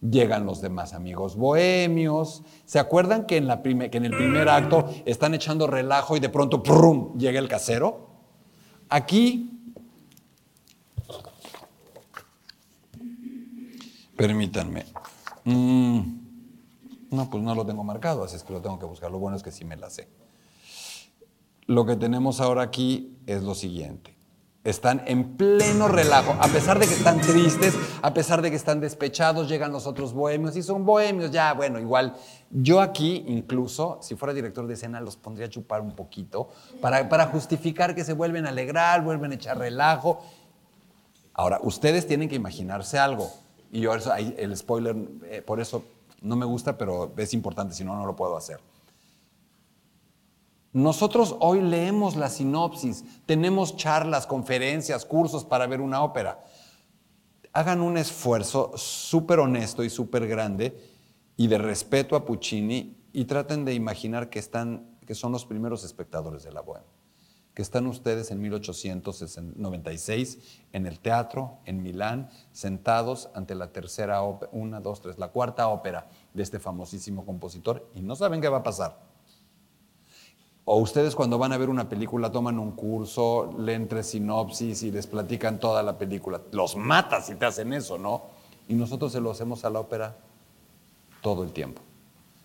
Llegan 0.00 0.46
los 0.46 0.62
demás 0.62 0.94
amigos 0.94 1.36
bohemios. 1.36 2.42
¿Se 2.64 2.78
acuerdan 2.78 3.26
que 3.26 3.36
en, 3.36 3.50
el 3.50 3.60
primer 3.60 4.48
acto 4.48 4.88
están 5.04 5.34
echando 5.34 5.66
relajo 5.66 6.16
y 6.16 6.20
de 6.20 6.30
pronto 6.30 6.62
¡prum! 6.62 7.18
llega 7.18 7.38
el 7.38 7.48
casero? 7.48 8.08
Aquí, 8.88 9.60
permítanme. 14.16 14.86
Mm, 15.44 16.00
no, 17.10 17.30
pues 17.30 17.42
no 17.42 17.54
lo 17.54 17.66
tengo 17.66 17.84
marcado, 17.84 18.24
así 18.24 18.36
es 18.36 18.42
que 18.42 18.52
lo 18.52 18.62
tengo 18.62 18.78
que 18.78 18.86
buscar. 18.86 19.10
Lo 19.10 19.18
bueno 19.18 19.36
es 19.36 19.42
que 19.42 19.52
sí 19.52 19.64
me 19.64 19.76
la 19.76 19.90
sé. 19.90 20.08
Lo 21.66 21.84
que 21.84 21.96
tenemos 21.96 22.40
ahora 22.40 22.62
aquí 22.62 23.18
es 23.26 23.42
lo 23.42 23.54
siguiente 23.54 24.19
están 24.62 25.02
en 25.06 25.36
pleno 25.36 25.88
relajo, 25.88 26.36
a 26.38 26.48
pesar 26.48 26.78
de 26.78 26.86
que 26.86 26.92
están 26.92 27.20
tristes, 27.20 27.74
a 28.02 28.12
pesar 28.12 28.42
de 28.42 28.50
que 28.50 28.56
están 28.56 28.80
despechados, 28.80 29.48
llegan 29.48 29.72
los 29.72 29.86
otros 29.86 30.12
bohemios 30.12 30.54
y 30.56 30.62
son 30.62 30.84
bohemios, 30.84 31.30
ya, 31.30 31.54
bueno, 31.54 31.78
igual. 31.78 32.14
Yo 32.50 32.80
aquí, 32.80 33.24
incluso, 33.26 33.98
si 34.02 34.16
fuera 34.16 34.34
director 34.34 34.66
de 34.66 34.74
escena, 34.74 35.00
los 35.00 35.16
pondría 35.16 35.46
a 35.46 35.50
chupar 35.50 35.80
un 35.80 35.96
poquito 35.96 36.50
para, 36.80 37.08
para 37.08 37.26
justificar 37.26 37.94
que 37.94 38.04
se 38.04 38.12
vuelven 38.12 38.44
a 38.44 38.50
alegrar, 38.50 39.02
vuelven 39.02 39.32
a 39.32 39.34
echar 39.36 39.56
relajo. 39.56 40.22
Ahora, 41.32 41.58
ustedes 41.62 42.06
tienen 42.06 42.28
que 42.28 42.34
imaginarse 42.34 42.98
algo. 42.98 43.30
Y 43.72 43.80
yo, 43.80 43.94
eso, 43.94 44.12
el 44.14 44.54
spoiler, 44.56 44.96
eh, 45.24 45.42
por 45.42 45.60
eso 45.60 45.84
no 46.20 46.36
me 46.36 46.44
gusta, 46.44 46.76
pero 46.76 47.12
es 47.16 47.32
importante, 47.32 47.74
si 47.74 47.84
no, 47.84 47.96
no 47.96 48.04
lo 48.04 48.14
puedo 48.14 48.36
hacer. 48.36 48.60
Nosotros 50.72 51.36
hoy 51.40 51.60
leemos 51.60 52.14
la 52.16 52.28
sinopsis, 52.28 53.04
tenemos 53.26 53.76
charlas, 53.76 54.26
conferencias, 54.26 55.04
cursos 55.04 55.44
para 55.44 55.66
ver 55.66 55.80
una 55.80 56.02
ópera. 56.02 56.44
Hagan 57.52 57.80
un 57.80 57.96
esfuerzo 57.96 58.72
súper 58.76 59.40
honesto 59.40 59.82
y 59.82 59.90
súper 59.90 60.28
grande 60.28 60.80
y 61.36 61.48
de 61.48 61.58
respeto 61.58 62.14
a 62.14 62.24
Puccini 62.24 62.96
y 63.12 63.24
traten 63.24 63.64
de 63.64 63.74
imaginar 63.74 64.30
que, 64.30 64.38
están, 64.38 64.96
que 65.04 65.16
son 65.16 65.32
los 65.32 65.44
primeros 65.44 65.82
espectadores 65.82 66.44
de 66.44 66.52
la 66.52 66.60
bohemia 66.60 67.00
que 67.54 67.62
están 67.62 67.86
ustedes 67.86 68.30
en 68.30 68.40
1896 68.40 70.38
en 70.72 70.86
el 70.86 71.00
teatro 71.00 71.58
en 71.64 71.82
Milán, 71.82 72.30
sentados 72.52 73.28
ante 73.34 73.54
la 73.54 73.72
tercera 73.72 74.22
ópera, 74.22 74.50
una, 74.54 74.80
dos, 74.80 75.00
tres, 75.00 75.18
la 75.18 75.28
cuarta 75.28 75.68
ópera 75.68 76.08
de 76.32 76.42
este 76.42 76.58
famosísimo 76.58 77.26
compositor 77.26 77.90
y 77.94 78.02
no 78.02 78.14
saben 78.14 78.40
qué 78.40 78.48
va 78.48 78.58
a 78.58 78.62
pasar. 78.62 79.09
O 80.72 80.76
ustedes 80.76 81.16
cuando 81.16 81.36
van 81.36 81.52
a 81.52 81.58
ver 81.58 81.68
una 81.68 81.88
película 81.88 82.30
toman 82.30 82.56
un 82.60 82.70
curso, 82.70 83.52
leen 83.58 83.88
tres 83.88 84.10
sinopsis 84.10 84.84
y 84.84 84.92
les 84.92 85.08
platican 85.08 85.58
toda 85.58 85.82
la 85.82 85.98
película. 85.98 86.40
Los 86.52 86.76
matas 86.76 87.26
si 87.26 87.34
te 87.34 87.44
hacen 87.44 87.72
eso, 87.72 87.98
¿no? 87.98 88.22
Y 88.68 88.74
nosotros 88.74 89.10
se 89.10 89.20
lo 89.20 89.32
hacemos 89.32 89.64
a 89.64 89.70
la 89.70 89.80
ópera 89.80 90.16
todo 91.22 91.42
el 91.42 91.50
tiempo. 91.50 91.82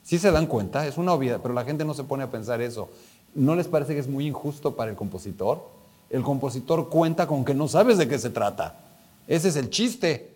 Si 0.02 0.18
se 0.18 0.32
dan 0.32 0.48
cuenta, 0.48 0.88
es 0.88 0.98
una 0.98 1.14
obviedad, 1.14 1.40
pero 1.40 1.54
la 1.54 1.66
gente 1.66 1.86
no 1.86 1.94
se 1.94 2.04
pone 2.04 2.24
a 2.24 2.32
pensar 2.32 2.62
eso. 2.62 2.90
¿No 3.36 3.56
les 3.56 3.68
parece 3.68 3.94
que 3.94 4.00
es 4.00 4.08
muy 4.08 4.26
injusto 4.26 4.76
para 4.76 4.90
el 4.90 4.98
compositor? 4.98 5.70
El 6.10 6.24
compositor 6.24 6.90
cuenta 6.90 7.28
con 7.28 7.46
que 7.46 7.54
no 7.54 7.68
sabes 7.68 8.00
de 8.00 8.08
qué 8.08 8.18
se 8.18 8.32
trata. 8.32 8.80
Ese 9.28 9.50
es 9.50 9.56
el 9.56 9.70
chiste. 9.70 10.34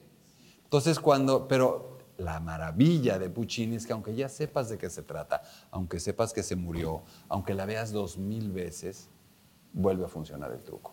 Entonces 0.65 0.99
cuando, 0.99 1.47
pero 1.47 1.97
la 2.19 2.39
maravilla 2.39 3.17
de 3.17 3.29
Puccini 3.29 3.75
es 3.75 3.87
que 3.87 3.93
aunque 3.93 4.15
ya 4.15 4.29
sepas 4.29 4.69
de 4.69 4.77
qué 4.77 4.89
se 4.89 5.03
trata, 5.03 5.41
aunque 5.71 5.99
sepas 5.99 6.33
que 6.33 6.43
se 6.43 6.55
murió, 6.55 7.01
aunque 7.27 7.53
la 7.53 7.65
veas 7.65 7.91
dos 7.91 8.17
mil 8.17 8.51
veces, 8.51 9.09
vuelve 9.73 10.05
a 10.05 10.07
funcionar 10.07 10.51
el 10.51 10.63
truco. 10.63 10.91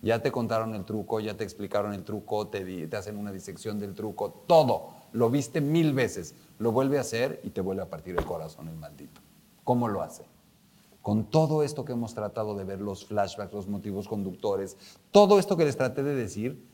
Ya 0.00 0.20
te 0.20 0.32
contaron 0.32 0.74
el 0.74 0.84
truco, 0.84 1.20
ya 1.20 1.36
te 1.36 1.44
explicaron 1.44 1.92
el 1.92 2.02
truco, 2.02 2.48
te, 2.48 2.86
te 2.88 2.96
hacen 2.96 3.16
una 3.16 3.30
disección 3.30 3.78
del 3.78 3.94
truco, 3.94 4.30
todo. 4.46 4.88
Lo 5.12 5.30
viste 5.30 5.60
mil 5.60 5.92
veces, 5.92 6.34
lo 6.58 6.72
vuelve 6.72 6.98
a 6.98 7.02
hacer 7.02 7.40
y 7.44 7.50
te 7.50 7.60
vuelve 7.60 7.82
a 7.82 7.90
partir 7.90 8.16
el 8.18 8.24
corazón 8.24 8.68
el 8.68 8.76
maldito. 8.76 9.20
¿Cómo 9.62 9.88
lo 9.88 10.02
hace? 10.02 10.24
con 11.02 11.24
todo 11.24 11.64
esto 11.64 11.84
que 11.84 11.92
hemos 11.92 12.14
tratado 12.14 12.54
de 12.54 12.64
ver, 12.64 12.80
los 12.80 13.04
flashbacks, 13.04 13.52
los 13.52 13.66
motivos 13.66 14.06
conductores, 14.06 14.76
todo 15.10 15.38
esto 15.38 15.56
que 15.56 15.64
les 15.64 15.76
traté 15.76 16.04
de 16.04 16.14
decir, 16.14 16.64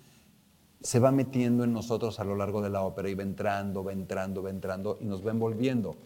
se 0.80 0.98
va 0.98 1.10
metiendo 1.10 1.64
en 1.64 1.72
nosotros 1.72 2.20
a 2.20 2.24
lo 2.24 2.36
largo 2.36 2.62
de 2.62 2.70
la 2.70 2.82
ópera 2.82 3.08
y 3.08 3.14
va 3.14 3.22
entrando, 3.22 3.82
va 3.82 3.92
entrando, 3.92 4.42
va 4.42 4.50
entrando 4.50 4.98
y 5.00 5.06
nos 5.06 5.26
va 5.26 5.30
envolviendo. 5.30 5.96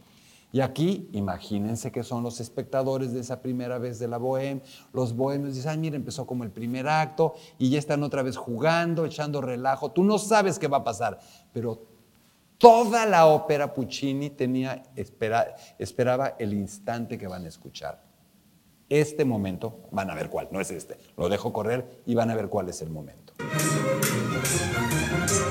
Y 0.52 0.60
aquí, 0.60 1.08
imagínense 1.12 1.90
que 1.90 2.02
son 2.02 2.22
los 2.22 2.38
espectadores 2.38 3.12
de 3.12 3.20
esa 3.20 3.40
primera 3.40 3.78
vez 3.78 3.98
de 3.98 4.06
la 4.06 4.18
bohème. 4.18 4.60
Los 4.92 5.16
bohemios 5.16 5.54
dicen, 5.54 5.70
ay, 5.70 5.78
mira, 5.78 5.96
empezó 5.96 6.26
como 6.26 6.44
el 6.44 6.50
primer 6.50 6.86
acto 6.88 7.34
y 7.58 7.70
ya 7.70 7.78
están 7.78 8.02
otra 8.02 8.22
vez 8.22 8.36
jugando, 8.36 9.06
echando 9.06 9.40
relajo. 9.40 9.92
Tú 9.92 10.04
no 10.04 10.18
sabes 10.18 10.58
qué 10.58 10.68
va 10.68 10.78
a 10.78 10.84
pasar, 10.84 11.18
pero 11.54 11.82
toda 12.58 13.06
la 13.06 13.26
ópera 13.26 13.72
Puccini 13.72 14.28
tenía, 14.28 14.82
esperaba 14.94 16.36
el 16.38 16.52
instante 16.52 17.16
que 17.16 17.26
van 17.26 17.46
a 17.46 17.48
escuchar 17.48 18.02
este 18.90 19.24
momento, 19.24 19.88
van 19.90 20.10
a 20.10 20.14
ver 20.14 20.28
cuál, 20.28 20.48
no 20.50 20.60
es 20.60 20.70
este, 20.70 20.98
lo 21.16 21.30
dejo 21.30 21.50
correr 21.50 22.02
y 22.04 22.14
van 22.14 22.30
a 22.30 22.34
ver 22.34 22.48
cuál 22.48 22.68
es 22.68 22.82
el 22.82 22.90
momento. 22.90 23.21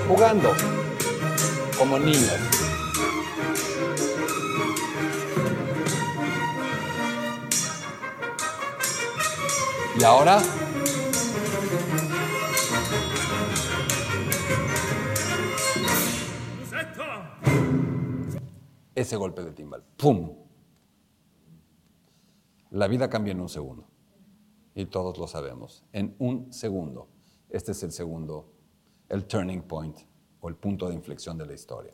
Jugando 0.08 0.54
como 1.78 2.00
niños. 2.00 2.40
Y 10.00 10.04
ahora 10.04 10.42
ese 19.02 19.16
golpe 19.16 19.44
de 19.44 19.52
timbal. 19.52 19.84
¡Pum! 19.98 20.38
La 22.70 22.88
vida 22.88 23.10
cambia 23.10 23.32
en 23.32 23.42
un 23.42 23.50
segundo. 23.50 23.86
Y 24.74 24.86
todos 24.86 25.18
lo 25.18 25.28
sabemos. 25.28 25.84
En 25.92 26.16
un 26.20 26.54
segundo. 26.54 27.10
Este 27.52 27.74
es 27.74 27.84
el 27.84 27.92
segundo, 27.92 28.46
el 29.10 29.26
turning 29.26 29.64
point 29.64 29.98
o 30.40 30.48
el 30.48 30.56
punto 30.56 30.88
de 30.88 30.96
inflexión 30.96 31.38
de 31.38 31.46
la 31.46 31.54
historia. 31.54 31.94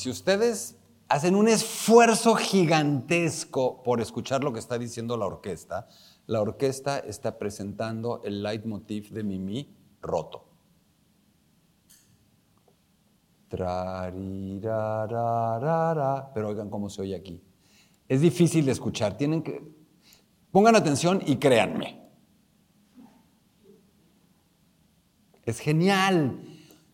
Si 0.00 0.08
ustedes 0.08 0.78
hacen 1.08 1.34
un 1.34 1.46
esfuerzo 1.46 2.34
gigantesco 2.34 3.82
por 3.82 4.00
escuchar 4.00 4.42
lo 4.42 4.50
que 4.50 4.58
está 4.58 4.78
diciendo 4.78 5.18
la 5.18 5.26
orquesta, 5.26 5.88
la 6.26 6.40
orquesta 6.40 7.00
está 7.00 7.36
presentando 7.36 8.22
el 8.24 8.42
leitmotiv 8.42 9.10
de 9.10 9.22
Mimi 9.22 9.68
roto. 10.00 10.46
Pero 13.50 13.68
oigan 16.48 16.70
cómo 16.70 16.88
se 16.88 17.02
oye 17.02 17.14
aquí. 17.14 17.42
Es 18.08 18.22
difícil 18.22 18.64
de 18.64 18.72
escuchar. 18.72 19.18
Tienen 19.18 19.42
que. 19.42 19.62
Pongan 20.50 20.76
atención 20.76 21.20
y 21.26 21.36
créanme. 21.36 22.08
Es 25.44 25.58
genial. 25.58 26.42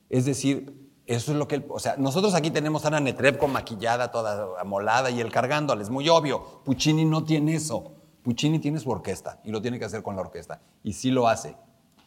Es 0.09 0.25
decir, 0.25 0.76
eso 1.07 1.33
es 1.33 1.39
lo 1.39 1.47
que, 1.47 1.65
o 1.69 1.79
sea, 1.79 1.97
nosotros 1.97 2.35
aquí 2.35 2.51
tenemos 2.51 2.85
a 2.85 2.89
Ana 2.89 2.99
Netrebko 3.01 3.47
maquillada, 3.47 4.11
toda 4.11 4.61
amolada 4.61 5.11
y 5.11 5.21
él 5.21 5.31
cargándola, 5.31 5.81
es 5.83 5.91
muy 5.91 6.09
obvio. 6.09 6.63
Puccini 6.65 7.05
no 7.05 7.23
tiene 7.25 7.55
eso. 7.55 7.93
Puccini 8.25 8.59
tiene 8.59 8.81
su 8.81 8.91
orquesta 8.91 9.41
y 9.45 9.53
lo 9.53 9.63
tiene 9.63 9.79
que 9.79 9.85
hacer 9.85 10.03
con 10.03 10.17
la 10.17 10.23
orquesta. 10.23 10.61
Y 10.83 10.95
sí 10.95 11.13
lo 11.13 11.29
hace. 11.29 11.57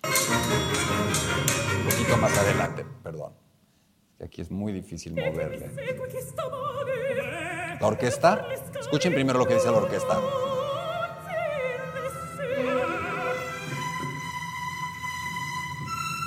Un 0.04 1.90
poquito 1.90 2.18
más 2.18 2.38
adelante, 2.38 2.86
perdón. 3.02 3.32
Aquí 4.22 4.42
es 4.42 4.52
muy 4.52 4.74
difícil 4.74 5.14
moverle. 5.14 5.72
La 7.80 7.88
orquesta, 7.88 8.46
escuchen 8.78 9.14
primero 9.14 9.40
lo 9.40 9.48
que 9.48 9.54
dice 9.54 9.72
la 9.72 9.78
orquesta. 9.78 10.20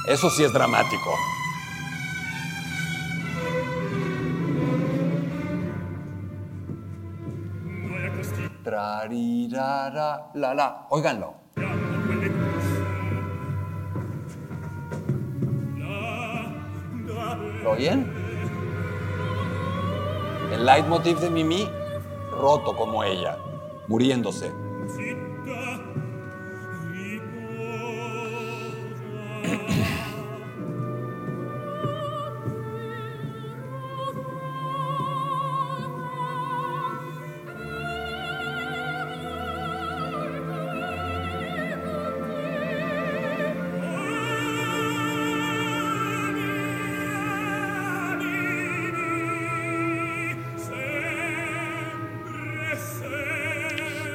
Eso 0.08 0.30
sí 0.30 0.42
es 0.42 0.52
dramático. 0.54 1.14
Trarirara, 9.02 10.30
la 10.34 10.54
la. 10.54 10.86
Óiganlo. 10.90 11.34
¿Lo 17.64 17.70
oyen? 17.72 18.12
El 20.52 20.64
leitmotiv 20.64 21.18
de 21.18 21.30
Mimi, 21.30 21.68
roto 22.30 22.76
como 22.76 23.02
ella, 23.02 23.36
muriéndose. 23.88 24.52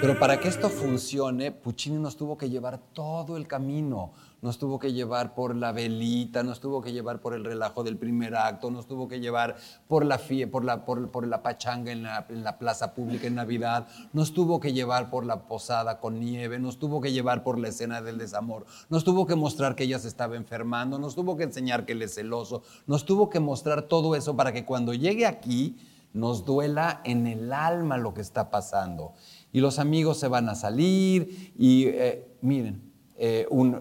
Pero 0.07 0.19
para 0.19 0.39
que 0.39 0.47
esto 0.47 0.69
funcione, 0.69 1.51
Puccini 1.51 1.97
nos 1.97 2.15
tuvo 2.15 2.37
que 2.37 2.49
llevar 2.49 2.79
todo 2.93 3.35
el 3.35 3.45
camino. 3.45 4.13
Nos 4.41 4.57
tuvo 4.57 4.79
que 4.79 4.93
llevar 4.93 5.35
por 5.35 5.53
la 5.53 5.73
velita, 5.73 6.43
nos 6.43 6.61
tuvo 6.61 6.81
que 6.81 6.93
llevar 6.93 7.19
por 7.19 7.33
el 7.33 7.43
relajo 7.43 7.83
del 7.83 7.97
primer 7.97 8.33
acto, 8.33 8.71
nos 8.71 8.87
tuvo 8.87 9.09
que 9.09 9.19
llevar 9.19 9.57
por 9.89 10.05
la, 10.05 10.17
fie, 10.17 10.47
por 10.47 10.63
la, 10.63 10.85
por, 10.85 11.27
la 11.27 11.43
pachanga 11.43 11.91
en 11.91 12.03
la, 12.03 12.25
en 12.29 12.45
la 12.45 12.57
plaza 12.57 12.93
pública 12.93 13.27
en 13.27 13.35
Navidad, 13.35 13.85
nos 14.13 14.31
tuvo 14.31 14.61
que 14.61 14.71
llevar 14.71 15.09
por 15.09 15.25
la 15.25 15.41
posada 15.41 15.99
con 15.99 16.21
nieve, 16.21 16.57
nos 16.57 16.79
tuvo 16.79 17.01
que 17.01 17.11
llevar 17.11 17.43
por 17.43 17.59
la 17.59 17.67
escena 17.67 18.01
del 18.01 18.17
desamor, 18.17 18.65
nos 18.87 19.03
tuvo 19.03 19.25
que 19.25 19.35
mostrar 19.35 19.75
que 19.75 19.83
ella 19.83 19.99
se 19.99 20.07
estaba 20.07 20.37
enfermando, 20.37 20.99
nos 20.99 21.15
tuvo 21.15 21.35
que 21.35 21.43
enseñar 21.43 21.85
que 21.85 21.91
él 21.91 22.01
es 22.01 22.15
celoso, 22.15 22.63
nos 22.85 23.03
tuvo 23.03 23.29
que 23.29 23.41
mostrar 23.41 23.81
todo 23.81 24.15
eso 24.15 24.37
para 24.37 24.53
que 24.53 24.63
cuando 24.63 24.93
llegue 24.93 25.25
aquí 25.25 25.75
nos 26.13 26.45
duela 26.45 27.01
en 27.03 27.27
el 27.27 27.53
alma 27.53 27.97
lo 27.97 28.13
que 28.13 28.21
está 28.21 28.49
pasando. 28.49 29.13
Y 29.51 29.59
los 29.59 29.79
amigos 29.79 30.19
se 30.19 30.27
van 30.27 30.49
a 30.49 30.55
salir 30.55 31.53
y 31.57 31.85
eh, 31.85 32.27
miren, 32.41 32.87
eh, 33.19 33.41
eh, 33.41 33.47
uno, 33.49 33.79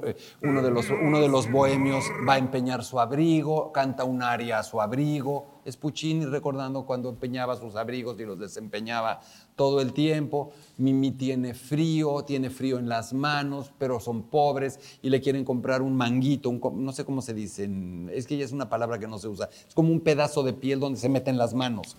de 0.63 0.71
los, 0.71 0.89
uno 0.89 1.21
de 1.21 1.29
los 1.29 1.51
bohemios 1.51 2.05
va 2.27 2.35
a 2.35 2.39
empeñar 2.39 2.83
su 2.83 2.99
abrigo, 2.99 3.71
canta 3.71 4.05
un 4.05 4.23
aria 4.23 4.59
a 4.59 4.63
su 4.63 4.81
abrigo. 4.81 5.61
Es 5.67 5.77
Puccini 5.77 6.25
recordando 6.25 6.87
cuando 6.87 7.11
empeñaba 7.11 7.55
sus 7.57 7.77
abrigos 7.77 8.19
y 8.19 8.25
los 8.25 8.39
desempeñaba 8.39 9.21
todo 9.55 9.83
el 9.83 9.93
tiempo. 9.93 10.53
Mimi 10.79 11.11
tiene 11.11 11.53
frío, 11.53 12.25
tiene 12.25 12.49
frío 12.49 12.79
en 12.79 12.89
las 12.89 13.13
manos, 13.13 13.73
pero 13.77 14.01
son 14.01 14.23
pobres 14.23 14.99
y 15.03 15.11
le 15.11 15.21
quieren 15.21 15.45
comprar 15.45 15.83
un 15.83 15.95
manguito, 15.95 16.51
no 16.53 16.93
sé 16.93 17.05
cómo 17.05 17.21
se 17.21 17.35
dice, 17.35 17.69
es 18.13 18.27
que 18.27 18.39
ya 18.39 18.45
es 18.45 18.53
una 18.53 18.71
palabra 18.71 18.99
que 18.99 19.07
no 19.07 19.19
se 19.19 19.29
usa. 19.29 19.51
Es 19.69 19.75
como 19.75 19.93
un 19.93 20.01
pedazo 20.01 20.45
de 20.45 20.55
piel 20.55 20.81
donde 20.81 20.99
se 20.99 21.11
meten 21.11 21.37
las 21.37 21.53
manos. 21.53 21.99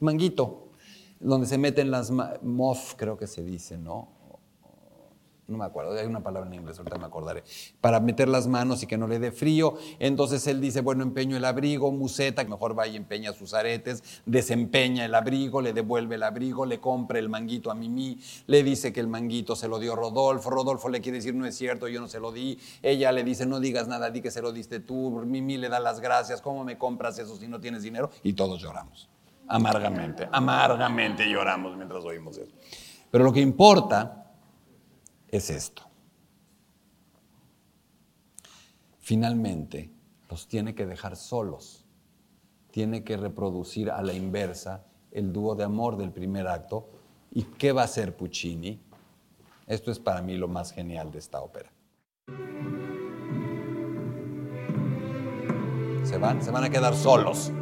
Manguito, 0.00 0.65
donde 1.20 1.46
se 1.46 1.58
meten 1.58 1.90
las 1.90 2.10
mof 2.10 2.94
creo 2.96 3.16
que 3.16 3.26
se 3.26 3.42
dice, 3.42 3.78
¿no? 3.78 4.16
no 5.48 5.58
me 5.58 5.64
acuerdo, 5.64 5.92
hay 5.92 6.06
una 6.06 6.22
palabra 6.22 6.48
en 6.48 6.54
inglés, 6.54 6.78
ahorita 6.78 6.98
me 6.98 7.06
acordaré, 7.06 7.44
para 7.80 8.00
meter 8.00 8.28
las 8.28 8.48
manos 8.48 8.82
y 8.82 8.86
que 8.86 8.98
no 8.98 9.06
le 9.06 9.18
dé 9.18 9.30
frío. 9.30 9.74
Entonces 9.98 10.46
él 10.46 10.60
dice, 10.60 10.80
bueno, 10.80 11.02
empeño 11.02 11.36
el 11.36 11.44
abrigo, 11.44 11.92
museta, 11.92 12.42
mejor 12.44 12.76
va 12.76 12.86
y 12.88 12.96
empeña 12.96 13.32
sus 13.32 13.54
aretes, 13.54 14.02
desempeña 14.26 15.04
el 15.04 15.14
abrigo, 15.14 15.60
le 15.60 15.72
devuelve 15.72 16.16
el 16.16 16.24
abrigo, 16.24 16.66
le 16.66 16.80
compra 16.80 17.18
el 17.18 17.28
manguito 17.28 17.70
a 17.70 17.74
Mimi, 17.74 18.18
le 18.46 18.62
dice 18.62 18.92
que 18.92 19.00
el 19.00 19.08
manguito 19.08 19.54
se 19.54 19.68
lo 19.68 19.78
dio 19.78 19.94
Rodolfo, 19.94 20.50
Rodolfo 20.50 20.88
le 20.88 21.00
quiere 21.00 21.18
decir, 21.18 21.34
no 21.34 21.46
es 21.46 21.56
cierto, 21.56 21.86
yo 21.88 22.00
no 22.00 22.08
se 22.08 22.18
lo 22.18 22.32
di, 22.32 22.58
ella 22.82 23.12
le 23.12 23.22
dice, 23.22 23.46
no 23.46 23.60
digas 23.60 23.86
nada, 23.86 24.10
di 24.10 24.20
que 24.20 24.30
se 24.30 24.42
lo 24.42 24.52
diste 24.52 24.80
tú, 24.80 25.10
Mimi 25.24 25.58
le 25.58 25.68
da 25.68 25.78
las 25.78 26.00
gracias, 26.00 26.40
¿cómo 26.40 26.64
me 26.64 26.76
compras 26.76 27.18
eso 27.18 27.36
si 27.36 27.46
no 27.46 27.60
tienes 27.60 27.82
dinero? 27.82 28.10
Y 28.24 28.32
todos 28.32 28.60
lloramos, 28.60 29.08
amargamente, 29.48 30.28
amargamente 30.30 31.28
lloramos 31.28 31.76
mientras 31.76 32.04
oímos 32.04 32.38
eso. 32.38 32.52
Pero 33.10 33.24
lo 33.24 33.32
que 33.32 33.40
importa 33.40 34.32
es 35.28 35.50
esto. 35.50 35.82
Finalmente, 38.98 39.90
los 40.28 40.48
tiene 40.48 40.74
que 40.74 40.86
dejar 40.86 41.16
solos. 41.16 41.84
Tiene 42.70 43.04
que 43.04 43.16
reproducir 43.16 43.90
a 43.90 44.02
la 44.02 44.12
inversa 44.12 44.84
el 45.12 45.32
dúo 45.32 45.54
de 45.54 45.64
amor 45.64 45.96
del 45.96 46.10
primer 46.10 46.48
acto. 46.48 46.90
¿Y 47.30 47.44
qué 47.44 47.72
va 47.72 47.82
a 47.82 47.84
hacer 47.84 48.16
Puccini? 48.16 48.80
Esto 49.66 49.90
es 49.90 49.98
para 49.98 50.22
mí 50.22 50.36
lo 50.36 50.48
más 50.48 50.72
genial 50.72 51.10
de 51.10 51.18
esta 51.18 51.40
ópera. 51.40 51.70
Se 56.04 56.18
van, 56.18 56.42
se 56.42 56.50
van 56.50 56.64
a 56.64 56.70
quedar 56.70 56.94
solos. 56.94 57.52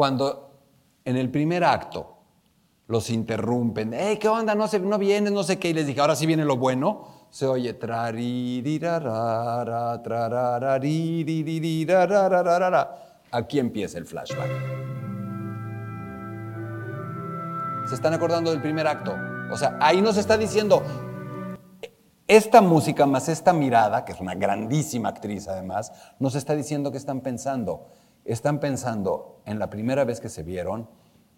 Cuando 0.00 0.48
en 1.04 1.18
el 1.18 1.30
primer 1.30 1.62
acto 1.62 2.16
los 2.86 3.10
interrumpen, 3.10 3.92
hey, 3.92 4.16
¿qué 4.18 4.28
onda? 4.28 4.54
No, 4.54 4.66
sé, 4.66 4.80
no 4.80 4.96
vienes, 4.96 5.30
no 5.30 5.42
sé 5.42 5.58
qué, 5.58 5.68
y 5.68 5.72
les 5.74 5.86
dije, 5.86 6.00
ahora 6.00 6.16
sí 6.16 6.24
viene 6.24 6.46
lo 6.46 6.56
bueno, 6.56 7.04
se 7.28 7.46
oye 7.46 7.78
Aquí 13.30 13.58
empieza 13.58 13.98
el 13.98 14.06
flashback. 14.06 14.50
¿Se 17.86 17.94
están 17.94 18.14
acordando 18.14 18.52
del 18.52 18.62
primer 18.62 18.86
acto? 18.86 19.14
O 19.52 19.56
sea, 19.58 19.76
ahí 19.82 20.00
nos 20.00 20.16
está 20.16 20.38
diciendo, 20.38 20.82
esta 22.26 22.62
música 22.62 23.04
más 23.04 23.28
esta 23.28 23.52
mirada, 23.52 24.06
que 24.06 24.12
es 24.12 24.20
una 24.20 24.34
grandísima 24.34 25.10
actriz 25.10 25.46
además, 25.46 25.92
nos 26.18 26.36
está 26.36 26.54
diciendo 26.54 26.90
que 26.90 26.96
están 26.96 27.20
pensando 27.20 27.88
están 28.24 28.60
pensando 28.60 29.42
en 29.46 29.58
la 29.58 29.70
primera 29.70 30.04
vez 30.04 30.20
que 30.20 30.28
se 30.28 30.42
vieron 30.42 30.88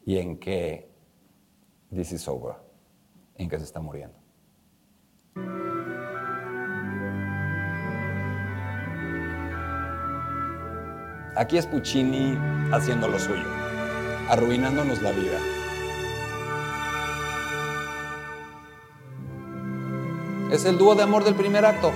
y 0.04 0.18
en 0.18 0.38
que 0.38 0.90
this 1.90 2.12
is 2.12 2.28
over, 2.28 2.54
en 3.36 3.48
que 3.48 3.58
se 3.58 3.64
está 3.64 3.80
muriendo. 3.80 4.16
Aquí 11.34 11.56
es 11.56 11.66
Puccini 11.66 12.36
haciendo 12.72 13.08
lo 13.08 13.18
suyo, 13.18 13.46
arruinándonos 14.28 15.00
la 15.00 15.12
vida. 15.12 15.38
Es 20.52 20.66
el 20.66 20.76
dúo 20.76 20.94
de 20.94 21.02
amor 21.02 21.24
del 21.24 21.34
primer 21.34 21.64
acto. 21.64 21.90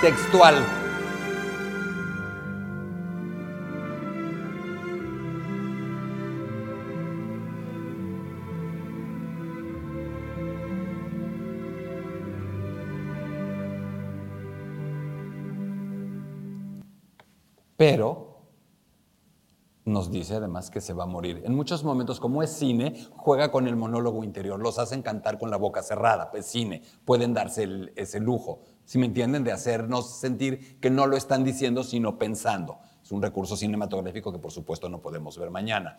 Textual. 0.00 0.54
Pero 17.90 18.28
nos 19.88 20.10
dice 20.10 20.34
además 20.36 20.70
que 20.70 20.80
se 20.80 20.92
va 20.92 21.04
a 21.04 21.06
morir. 21.06 21.42
En 21.44 21.54
muchos 21.54 21.82
momentos, 21.82 22.20
como 22.20 22.42
es 22.42 22.50
cine, 22.50 22.94
juega 23.16 23.50
con 23.50 23.66
el 23.66 23.76
monólogo 23.76 24.22
interior, 24.22 24.60
los 24.60 24.78
hacen 24.78 25.02
cantar 25.02 25.38
con 25.38 25.50
la 25.50 25.56
boca 25.56 25.82
cerrada, 25.82 26.30
pues 26.30 26.46
cine, 26.46 26.82
pueden 27.04 27.34
darse 27.34 27.90
ese 27.96 28.20
lujo, 28.20 28.60
si 28.84 28.98
me 28.98 29.06
entienden, 29.06 29.44
de 29.44 29.52
hacernos 29.52 30.18
sentir 30.18 30.78
que 30.80 30.90
no 30.90 31.06
lo 31.06 31.16
están 31.16 31.44
diciendo, 31.44 31.82
sino 31.82 32.18
pensando. 32.18 32.78
Es 33.02 33.12
un 33.12 33.22
recurso 33.22 33.56
cinematográfico 33.56 34.32
que 34.32 34.38
por 34.38 34.52
supuesto 34.52 34.88
no 34.88 35.00
podemos 35.00 35.38
ver 35.38 35.50
mañana. 35.50 35.98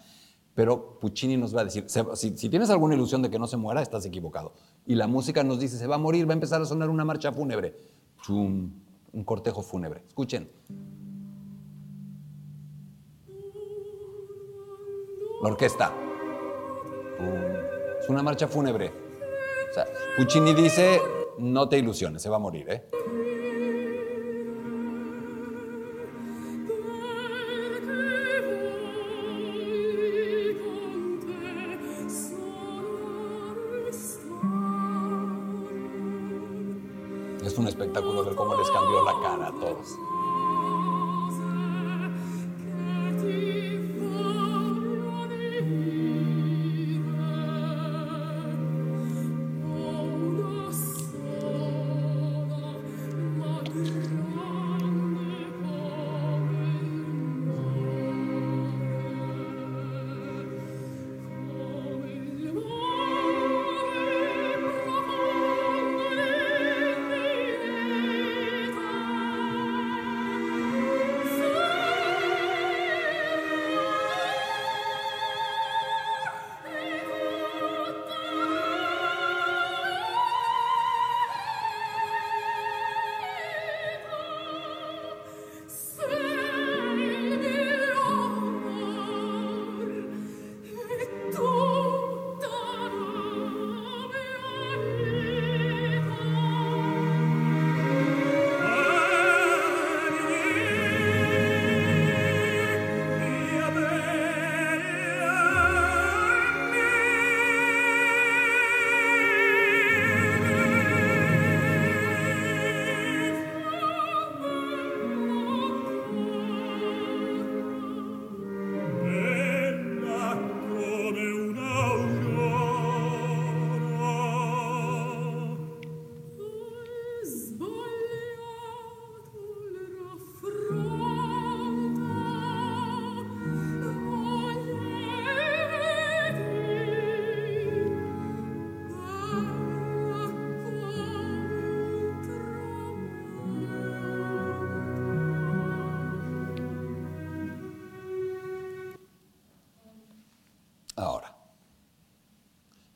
Pero 0.54 1.00
Puccini 1.00 1.38
nos 1.38 1.56
va 1.56 1.62
a 1.62 1.64
decir, 1.64 1.86
si, 1.88 2.50
tienes 2.50 2.70
alguna 2.70 2.96
ilusión 2.96 3.22
de 3.22 3.30
que 3.30 3.40
no 3.40 3.48
se 3.48 3.58
muera, 3.58 3.82
estás 3.82 4.06
equivocado. 4.06 4.54
Y 4.86 4.96
la 4.96 5.08
música 5.08 5.44
nos 5.44 5.60
dice, 5.60 5.78
se 5.78 5.88
va 5.88 5.96
a 5.96 6.00
morir, 6.00 6.28
va 6.28 6.34
a 6.34 6.36
empezar 6.36 6.62
a 6.62 6.66
sonar 6.66 6.90
una 6.90 7.06
marcha 7.06 7.32
fúnebre. 7.32 7.78
Un 8.28 8.84
cortejo 9.24 9.62
fúnebre. 9.62 10.04
Escuchen. 10.08 10.50
La 15.42 15.50
orquesta. 15.50 15.94
Es 18.00 18.10
una 18.10 18.24
marcha 18.24 18.48
fúnebre. 18.48 18.92
O 19.70 19.74
sea, 19.74 19.86
Puccini 20.18 20.54
dice, 20.54 21.02
no 21.38 21.70
te 21.70 21.78
ilusiones, 21.78 22.22
se 22.22 22.30
va 22.30 22.38
a 22.38 22.40
morir, 22.40 22.70
¿eh? 22.70 22.84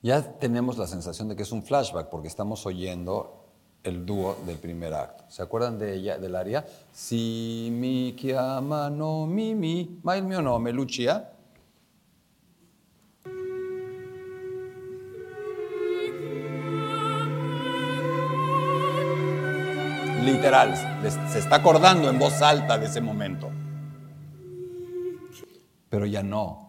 Ya 0.04 0.22
tenemos 0.22 0.78
la 0.78 0.86
sensación 0.86 1.30
de 1.30 1.36
que 1.38 1.44
es 1.44 1.54
un 1.54 1.64
flashback 1.64 2.10
porque 2.10 2.28
estamos 2.28 2.66
oyendo 2.66 3.46
el 3.84 4.06
dúo 4.06 4.36
del 4.46 4.58
primer 4.58 4.94
acto. 4.94 5.24
¿Se 5.30 5.42
acuerdan 5.42 5.80
de 5.80 5.96
ella, 5.96 6.18
del 6.18 6.36
aria? 6.36 6.66
Si 6.92 7.70
mi 7.72 8.14
chiamano 8.14 9.26
mi 9.26 9.56
mi, 9.56 10.02
ma 10.04 10.18
il 10.18 10.26
mio 10.26 10.42
nome 10.42 10.74
Lucia. 10.74 11.30
Literal, 20.26 20.76
se 21.32 21.40
está 21.40 21.56
acordando 21.56 22.10
en 22.10 22.20
voz 22.20 22.42
alta 22.42 22.78
de 22.78 22.88
ese 22.88 23.00
momento. 23.00 23.50
Pero 25.90 26.06
ya 26.06 26.24
no. 26.24 26.63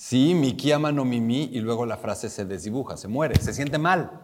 Sí, 0.00 0.32
mi 0.32 0.56
chiamano 0.56 1.04
mi 1.04 1.20
mi, 1.20 1.50
y 1.52 1.58
luego 1.58 1.84
la 1.84 1.96
frase 1.96 2.30
se 2.30 2.44
desdibuja, 2.44 2.96
se 2.96 3.08
muere, 3.08 3.34
se 3.40 3.52
siente 3.52 3.78
mal. 3.78 4.22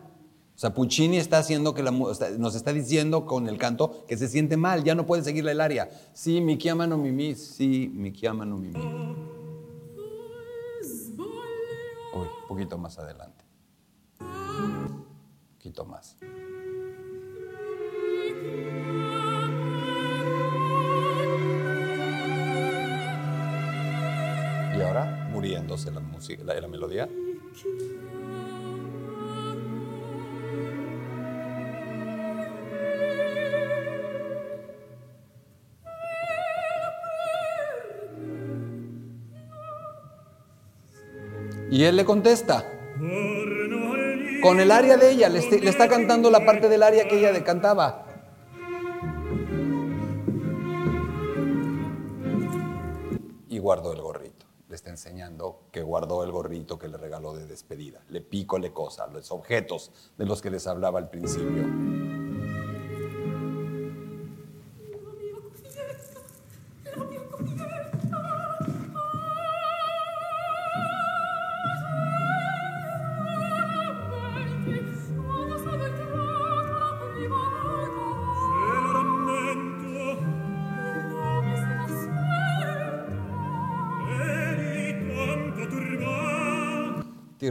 O 0.55 0.57
sea, 0.57 0.73
Puccini 0.73 1.17
está 1.17 1.39
haciendo 1.39 1.75
que 1.75 1.83
nos 1.83 2.55
está 2.55 2.73
diciendo 2.73 3.27
con 3.27 3.49
el 3.49 3.59
canto 3.59 4.05
que 4.07 4.17
se 4.17 4.29
siente 4.29 4.57
mal, 4.57 4.85
ya 4.85 4.95
no 4.95 5.05
puede 5.05 5.25
seguirle 5.25 5.51
el 5.51 5.61
aria. 5.61 5.91
Sí, 6.13 6.41
mi 6.41 6.59
chiama 6.59 6.87
no 6.87 6.97
mi 6.97 7.35
sí, 7.35 7.91
mi 7.93 8.13
chiama 8.13 8.45
no 8.45 8.57
mi 8.57 8.69
Uy, 8.69 8.77
un 12.13 12.47
poquito 12.47 12.79
más 12.79 12.97
adelante. 13.01 13.45
Un 14.21 15.05
poquito 15.57 15.85
más. 15.85 16.17
Y 24.77 24.81
ahora 24.81 25.24
la, 25.51 26.01
música, 26.01 26.43
la 26.45 26.69
melodía. 26.69 27.09
Y 41.71 41.85
él 41.85 41.97
le 41.97 42.05
contesta. 42.05 42.65
Con 44.43 44.61
el 44.61 44.71
aria 44.71 44.97
de 44.97 45.11
ella, 45.11 45.29
le, 45.29 45.41
está 45.41 45.89
cantando 45.89 46.31
la 46.31 46.45
parte 46.45 46.69
del 46.69 46.83
aria 46.83 47.09
que 47.09 47.19
ella 47.19 47.43
cantaba. 47.43 48.07
Y 53.49 53.59
guardó 53.59 53.93
el 53.93 54.03
gorrito. 54.03 54.24
Enseñando 54.95 55.63
que 55.73 55.83
guardó 55.83 56.23
el 56.23 56.31
gorrito 56.31 56.79
que 56.79 56.87
le 56.87 56.97
regaló 56.97 57.35
de 57.35 57.49
despedida. 57.49 58.05
Le 58.11 58.21
pico, 58.21 58.61
le 58.61 58.73
cosa, 58.73 59.09
los 59.09 59.33
objetos 59.33 59.91
de 60.17 60.25
los 60.25 60.41
que 60.41 60.53
les 60.53 60.69
hablaba 60.69 61.01
al 61.01 61.11
principio. 61.11 62.14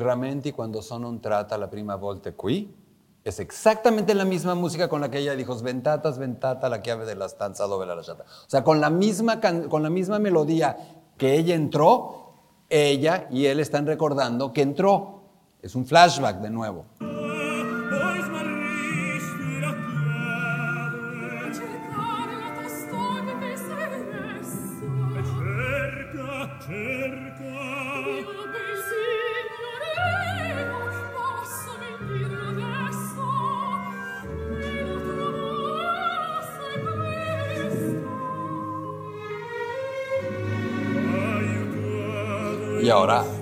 Tirramenti 0.03 0.51
quando 0.51 0.81
sono 0.81 1.07
entrata 1.07 1.55
la 1.55 1.69
prima 1.69 1.95
volta 1.95 2.33
qui. 2.33 2.75
Es 3.23 3.39
exactamente 3.39 4.13
la 4.13 4.25
misma 4.25 4.53
música 4.53 4.89
con 4.89 4.99
la 4.99 5.09
que 5.09 5.19
ella 5.19 5.33
dijo, 5.33 5.55
sventata, 5.57 6.11
sventata, 6.11 6.67
la 6.67 6.81
llave 6.81 7.05
de 7.05 7.15
la 7.15 7.27
stanza 7.29 7.65
dove 7.67 7.85
la 7.85 8.01
chata. 8.01 8.23
O 8.23 8.49
sea, 8.49 8.65
con 8.65 8.81
la, 8.81 8.89
misma 8.89 9.39
con 9.39 9.81
la 9.81 9.89
misma 9.89 10.19
melodía 10.19 10.75
que 11.17 11.35
ella 11.35 11.55
entró, 11.55 12.33
ella 12.67 13.29
y 13.31 13.45
él 13.45 13.61
están 13.61 13.85
recordando 13.87 14.51
que 14.51 14.61
entró. 14.61 15.21
Es 15.61 15.73
un 15.73 15.85
flashback 15.85 16.41
de 16.41 16.49
nuevo. 16.49 16.83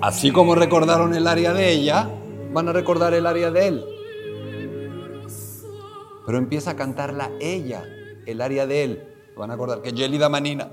Así 0.02 0.32
como 0.32 0.54
recordaron 0.54 1.14
el 1.14 1.26
área 1.26 1.54
de 1.54 1.70
ella, 1.70 2.10
van 2.52 2.68
a 2.68 2.72
recordar 2.72 3.14
el 3.14 3.26
área 3.26 3.50
de 3.50 3.68
él. 3.68 3.84
Pero 6.26 6.38
empieza 6.38 6.72
a 6.72 6.76
cantarla 6.76 7.30
ella, 7.40 7.84
el 8.26 8.40
área 8.40 8.66
de 8.66 8.84
él. 8.84 9.08
Van 9.36 9.50
a 9.50 9.54
acordar 9.54 9.80
que 9.80 9.92
Yelida 9.92 10.28
Manina. 10.28 10.70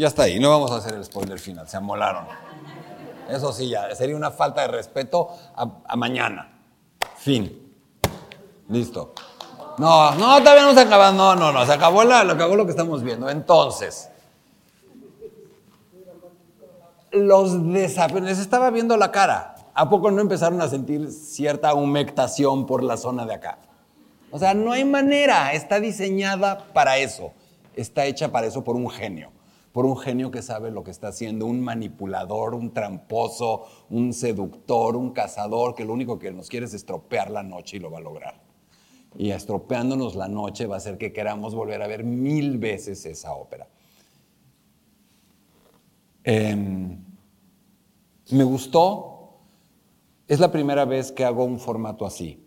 Ya 0.00 0.06
está 0.06 0.22
ahí, 0.22 0.40
no 0.40 0.48
vamos 0.48 0.70
a 0.70 0.76
hacer 0.76 0.94
el 0.94 1.04
spoiler 1.04 1.38
final, 1.38 1.68
se 1.68 1.76
amolaron. 1.76 2.24
Eso 3.28 3.52
sí, 3.52 3.68
ya, 3.68 3.94
sería 3.94 4.16
una 4.16 4.30
falta 4.30 4.62
de 4.62 4.68
respeto 4.68 5.28
a, 5.54 5.94
mañana. 5.94 6.58
Fin. 7.18 7.70
Listo. 8.70 9.12
No, 9.76 10.14
no, 10.14 10.38
todavía 10.38 10.62
no 10.62 10.72
se 10.72 10.80
acaba, 10.80 11.12
no, 11.12 11.36
no, 11.36 11.52
no, 11.52 11.66
se 11.66 11.74
acabó, 11.74 12.02
lo 12.04 12.64
que 12.64 12.70
estamos 12.70 13.02
viendo. 13.02 13.28
Entonces, 13.28 14.08
los 17.10 17.70
desafíos, 17.70 18.22
les 18.22 18.38
estaba 18.38 18.70
viendo 18.70 18.96
la 18.96 19.12
cara. 19.12 19.54
¿A 19.74 19.90
poco 19.90 20.10
no 20.10 20.22
empezaron 20.22 20.62
a 20.62 20.68
sentir 20.68 21.12
cierta 21.12 21.74
humectación 21.74 22.64
por 22.64 22.82
la 22.82 22.96
zona 22.96 23.26
de 23.26 23.34
acá? 23.34 23.58
O 24.30 24.38
sea, 24.38 24.54
no 24.54 24.72
hay 24.72 24.86
manera, 24.86 25.52
está 25.52 25.78
diseñada 25.78 26.72
para 26.72 26.96
eso, 26.96 27.34
está 27.76 28.06
hecha 28.06 28.32
para 28.32 28.46
eso 28.46 28.64
por 28.64 28.76
un 28.76 28.88
genio 28.88 29.30
por 29.72 29.86
un 29.86 29.96
genio 29.96 30.30
que 30.30 30.42
sabe 30.42 30.70
lo 30.70 30.82
que 30.82 30.90
está 30.90 31.08
haciendo, 31.08 31.46
un 31.46 31.60
manipulador, 31.60 32.54
un 32.54 32.72
tramposo, 32.72 33.64
un 33.88 34.12
seductor, 34.12 34.96
un 34.96 35.10
cazador, 35.10 35.74
que 35.74 35.84
lo 35.84 35.92
único 35.92 36.18
que 36.18 36.32
nos 36.32 36.48
quiere 36.48 36.66
es 36.66 36.74
estropear 36.74 37.30
la 37.30 37.42
noche 37.42 37.76
y 37.76 37.80
lo 37.80 37.90
va 37.90 37.98
a 37.98 38.02
lograr. 38.02 38.40
Y 39.16 39.30
estropeándonos 39.30 40.16
la 40.16 40.28
noche 40.28 40.66
va 40.66 40.76
a 40.76 40.78
hacer 40.78 40.98
que 40.98 41.12
queramos 41.12 41.54
volver 41.54 41.82
a 41.82 41.86
ver 41.86 42.04
mil 42.04 42.58
veces 42.58 43.06
esa 43.06 43.32
ópera. 43.32 43.68
Em, 46.24 47.02
me 48.30 48.44
gustó, 48.44 49.38
es 50.28 50.38
la 50.38 50.52
primera 50.52 50.84
vez 50.84 51.12
que 51.12 51.24
hago 51.24 51.44
un 51.44 51.58
formato 51.58 52.06
así. 52.06 52.44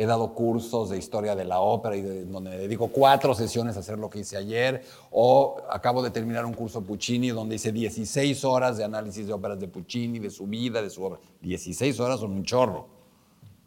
He 0.00 0.06
dado 0.06 0.32
cursos 0.32 0.88
de 0.88 0.96
historia 0.96 1.36
de 1.36 1.44
la 1.44 1.60
ópera 1.60 1.94
y 1.94 2.00
donde 2.00 2.48
me 2.48 2.56
dedico 2.56 2.88
cuatro 2.88 3.34
sesiones 3.34 3.76
a 3.76 3.80
hacer 3.80 3.98
lo 3.98 4.08
que 4.08 4.20
hice 4.20 4.34
ayer. 4.38 4.82
O 5.10 5.58
acabo 5.68 6.02
de 6.02 6.08
terminar 6.08 6.46
un 6.46 6.54
curso 6.54 6.80
Puccini 6.80 7.28
donde 7.28 7.56
hice 7.56 7.70
16 7.70 8.42
horas 8.46 8.78
de 8.78 8.84
análisis 8.84 9.26
de 9.26 9.34
óperas 9.34 9.60
de 9.60 9.68
Puccini, 9.68 10.18
de 10.18 10.30
su 10.30 10.46
vida, 10.46 10.80
de 10.80 10.88
su 10.88 11.04
obra. 11.04 11.20
16 11.42 12.00
horas 12.00 12.20
son 12.20 12.32
un 12.32 12.44
chorro. 12.44 12.86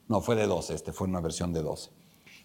No, 0.08 0.22
fue 0.22 0.36
de 0.36 0.48
12, 0.48 0.74
este 0.74 0.92
fue 0.92 1.08
una 1.08 1.22
versión 1.22 1.54
de 1.54 1.62
12. 1.62 1.92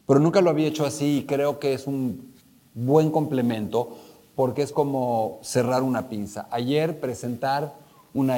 Pero 0.07 0.20
nunca 0.20 0.42
lo 0.42 0.51
había 0.51 0.68
hecho 0.68 0.85
así 0.85 1.20
y 1.20 1.24
creo 1.24 1.59
que 1.59 1.72
es 1.72 1.87
un 1.87 2.35
buen 2.74 3.11
complemento 3.11 3.96
porque 4.37 4.61
es 4.61 4.70
como 4.70 5.38
cerrar 5.40 5.83
una 5.83 6.11
pinza. 6.11 6.46
Ayer 6.51 7.01
presentar 7.01 7.72
una, 8.12 8.37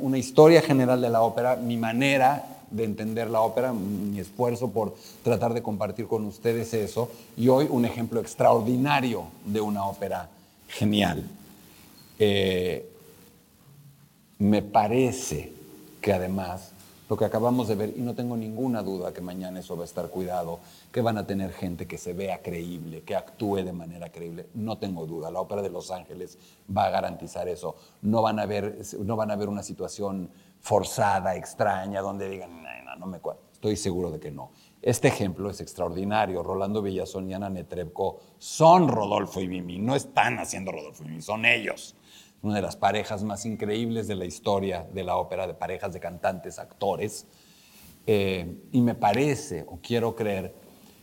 una 0.00 0.18
historia 0.18 0.62
general 0.62 1.00
de 1.00 1.10
la 1.10 1.22
ópera, 1.22 1.54
mi 1.54 1.76
manera 1.76 2.59
de 2.70 2.84
entender 2.84 3.28
la 3.30 3.40
ópera, 3.40 3.72
mi 3.72 4.18
esfuerzo 4.18 4.70
por 4.70 4.94
tratar 5.22 5.54
de 5.54 5.62
compartir 5.62 6.06
con 6.06 6.24
ustedes 6.24 6.72
eso, 6.74 7.10
y 7.36 7.48
hoy 7.48 7.66
un 7.68 7.84
ejemplo 7.84 8.20
extraordinario 8.20 9.24
de 9.44 9.60
una 9.60 9.86
ópera 9.86 10.28
genial. 10.68 11.24
Eh, 12.18 12.88
me 14.38 14.62
parece 14.62 15.52
que 16.00 16.12
además 16.12 16.72
lo 17.10 17.16
que 17.16 17.24
acabamos 17.24 17.66
de 17.66 17.74
ver, 17.74 17.94
y 17.96 18.02
no 18.02 18.14
tengo 18.14 18.36
ninguna 18.36 18.84
duda 18.84 19.12
que 19.12 19.20
mañana 19.20 19.58
eso 19.58 19.76
va 19.76 19.82
a 19.82 19.84
estar 19.84 20.08
cuidado, 20.10 20.60
que 20.92 21.00
van 21.00 21.18
a 21.18 21.26
tener 21.26 21.52
gente 21.52 21.86
que 21.86 21.98
se 21.98 22.12
vea 22.12 22.40
creíble, 22.40 23.02
que 23.02 23.16
actúe 23.16 23.56
de 23.56 23.72
manera 23.72 24.10
creíble, 24.10 24.46
no 24.54 24.78
tengo 24.78 25.06
duda. 25.06 25.28
La 25.28 25.40
Ópera 25.40 25.60
de 25.60 25.70
Los 25.70 25.90
Ángeles 25.90 26.38
va 26.74 26.84
a 26.84 26.90
garantizar 26.90 27.48
eso. 27.48 27.74
No 28.02 28.22
van 28.22 28.38
a 28.38 28.46
ver, 28.46 28.78
no 29.00 29.16
van 29.16 29.32
a 29.32 29.36
ver 29.36 29.48
una 29.48 29.64
situación 29.64 30.30
forzada, 30.60 31.34
extraña, 31.36 32.00
donde 32.00 32.28
digan, 32.28 32.62
no, 32.62 32.96
no, 32.96 33.06
me 33.06 33.18
cuento. 33.18 33.42
Estoy 33.52 33.76
seguro 33.76 34.10
de 34.10 34.20
que 34.20 34.30
no. 34.30 34.52
Este 34.80 35.08
ejemplo 35.08 35.50
es 35.50 35.60
extraordinario. 35.60 36.42
Rolando 36.42 36.80
Villazón 36.80 37.28
y 37.28 37.34
Ana 37.34 37.50
Netrebko 37.50 38.20
son 38.38 38.88
Rodolfo 38.88 39.40
y 39.40 39.48
Mimi. 39.48 39.78
No 39.78 39.94
están 39.94 40.38
haciendo 40.38 40.72
Rodolfo 40.72 41.04
y 41.04 41.08
Mimi, 41.08 41.22
son 41.22 41.44
ellos 41.44 41.96
una 42.42 42.56
de 42.56 42.62
las 42.62 42.76
parejas 42.76 43.22
más 43.22 43.44
increíbles 43.44 44.08
de 44.08 44.14
la 44.14 44.24
historia 44.24 44.88
de 44.92 45.04
la 45.04 45.16
ópera, 45.16 45.46
de 45.46 45.54
parejas 45.54 45.92
de 45.92 46.00
cantantes, 46.00 46.58
actores. 46.58 47.26
Eh, 48.06 48.62
y 48.72 48.80
me 48.80 48.94
parece, 48.94 49.64
o 49.68 49.78
quiero 49.82 50.16
creer, 50.16 50.54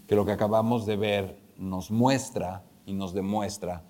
que 0.07 0.15
lo 0.15 0.25
que 0.25 0.31
acabamos 0.31 0.85
de 0.85 0.95
ver 0.95 1.37
nos 1.57 1.91
muestra 1.91 2.63
y 2.85 2.93
nos 2.93 3.13
demuestra 3.13 3.83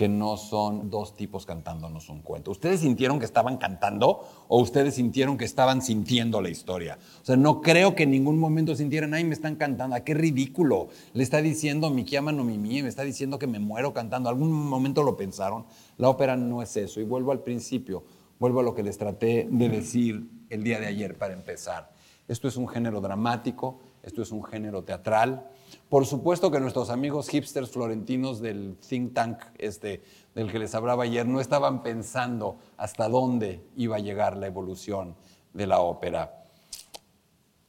que 0.00 0.08
no 0.08 0.38
son 0.38 0.88
dos 0.88 1.14
tipos 1.14 1.44
cantándonos 1.44 2.08
un 2.08 2.22
cuento. 2.22 2.50
¿Ustedes 2.50 2.80
sintieron 2.80 3.18
que 3.18 3.26
estaban 3.26 3.58
cantando 3.58 4.26
o 4.48 4.58
ustedes 4.58 4.94
sintieron 4.94 5.36
que 5.36 5.44
estaban 5.44 5.82
sintiendo 5.82 6.40
la 6.40 6.48
historia? 6.48 6.98
O 7.20 7.24
sea, 7.26 7.36
no 7.36 7.60
creo 7.60 7.94
que 7.94 8.04
en 8.04 8.10
ningún 8.12 8.38
momento 8.38 8.74
sintieran, 8.74 9.12
ay, 9.12 9.24
me 9.24 9.34
están 9.34 9.56
cantando, 9.56 10.02
qué 10.02 10.14
ridículo. 10.14 10.88
Le 11.12 11.22
está 11.22 11.42
diciendo 11.42 11.90
mi 11.90 12.04
llama 12.04 12.32
no 12.32 12.44
mi 12.44 12.56
me 12.56 12.88
está 12.88 13.02
diciendo 13.02 13.38
que 13.38 13.46
me 13.46 13.58
muero 13.58 13.92
cantando. 13.92 14.30
¿Algún 14.30 14.50
momento 14.50 15.02
lo 15.02 15.18
pensaron? 15.18 15.66
La 15.98 16.08
ópera 16.08 16.34
no 16.34 16.62
es 16.62 16.74
eso. 16.78 16.98
Y 16.98 17.04
vuelvo 17.04 17.32
al 17.32 17.40
principio, 17.40 18.02
vuelvo 18.38 18.60
a 18.60 18.62
lo 18.62 18.74
que 18.74 18.82
les 18.82 18.96
traté 18.96 19.48
de 19.50 19.68
decir 19.68 20.30
el 20.48 20.64
día 20.64 20.80
de 20.80 20.86
ayer 20.86 21.18
para 21.18 21.34
empezar. 21.34 21.92
Esto 22.26 22.48
es 22.48 22.56
un 22.56 22.68
género 22.68 23.02
dramático, 23.02 23.80
esto 24.02 24.22
es 24.22 24.32
un 24.32 24.42
género 24.44 24.82
teatral. 24.82 25.50
Por 25.88 26.06
supuesto 26.06 26.50
que 26.50 26.60
nuestros 26.60 26.90
amigos 26.90 27.28
hipsters 27.28 27.70
florentinos 27.70 28.40
del 28.40 28.76
think 28.76 29.14
tank 29.14 29.38
este, 29.58 30.02
del 30.34 30.50
que 30.50 30.58
les 30.58 30.74
hablaba 30.74 31.04
ayer 31.04 31.26
no 31.26 31.40
estaban 31.40 31.82
pensando 31.82 32.56
hasta 32.76 33.08
dónde 33.08 33.62
iba 33.76 33.96
a 33.96 34.00
llegar 34.00 34.36
la 34.36 34.46
evolución 34.46 35.16
de 35.52 35.66
la 35.66 35.80
ópera. 35.80 36.44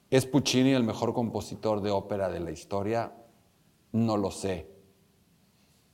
¿Es 0.09 0.25
Puccini 0.25 0.71
el 0.71 0.83
mejor 0.83 1.13
compositor 1.13 1.81
de 1.81 1.91
ópera 1.91 2.29
de 2.29 2.39
la 2.39 2.51
historia? 2.51 3.13
No 3.91 4.17
lo 4.17 4.31
sé. 4.31 4.69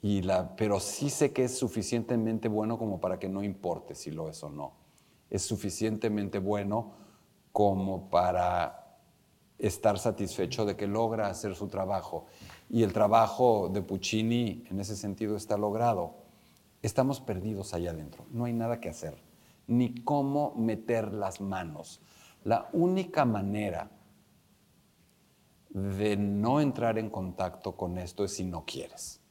Y 0.01 0.21
la, 0.21 0.55
pero 0.55 0.79
sí 0.79 1.09
sé 1.09 1.33
que 1.33 1.45
es 1.45 1.57
suficientemente 1.57 2.47
bueno 2.47 2.77
como 2.77 2.99
para 2.99 3.19
que 3.19 3.29
no 3.29 3.43
importe 3.43 3.95
si 3.95 4.11
lo 4.11 4.29
es 4.29 4.43
o 4.43 4.49
no. 4.49 4.73
Es 5.29 5.43
suficientemente 5.43 6.39
bueno 6.39 6.93
como 7.51 8.09
para 8.09 8.86
estar 9.59 9.97
satisfecho 9.97 10.65
de 10.65 10.75
que 10.75 10.87
logra 10.87 11.27
hacer 11.27 11.55
su 11.55 11.67
trabajo. 11.67 12.25
Y 12.69 12.83
el 12.83 12.93
trabajo 12.93 13.69
de 13.69 13.81
Puccini 13.81 14.63
en 14.69 14.79
ese 14.79 14.95
sentido 14.95 15.35
está 15.35 15.57
logrado. 15.57 16.15
Estamos 16.81 17.19
perdidos 17.21 17.73
allá 17.73 17.91
adentro, 17.91 18.25
no 18.31 18.45
hay 18.45 18.53
nada 18.53 18.79
que 18.79 18.89
hacer, 18.89 19.17
ni 19.65 19.95
cómo 20.03 20.53
meter 20.55 21.11
las 21.11 21.41
manos. 21.41 22.01
La 22.43 22.69
única 22.71 23.25
manera 23.25 23.89
de 25.69 26.15
no 26.17 26.61
entrar 26.61 26.97
en 26.97 27.09
contacto 27.09 27.75
con 27.75 27.97
esto 27.97 28.23
es 28.23 28.35
si 28.35 28.43
no 28.43 28.63
quieres. 28.65 29.21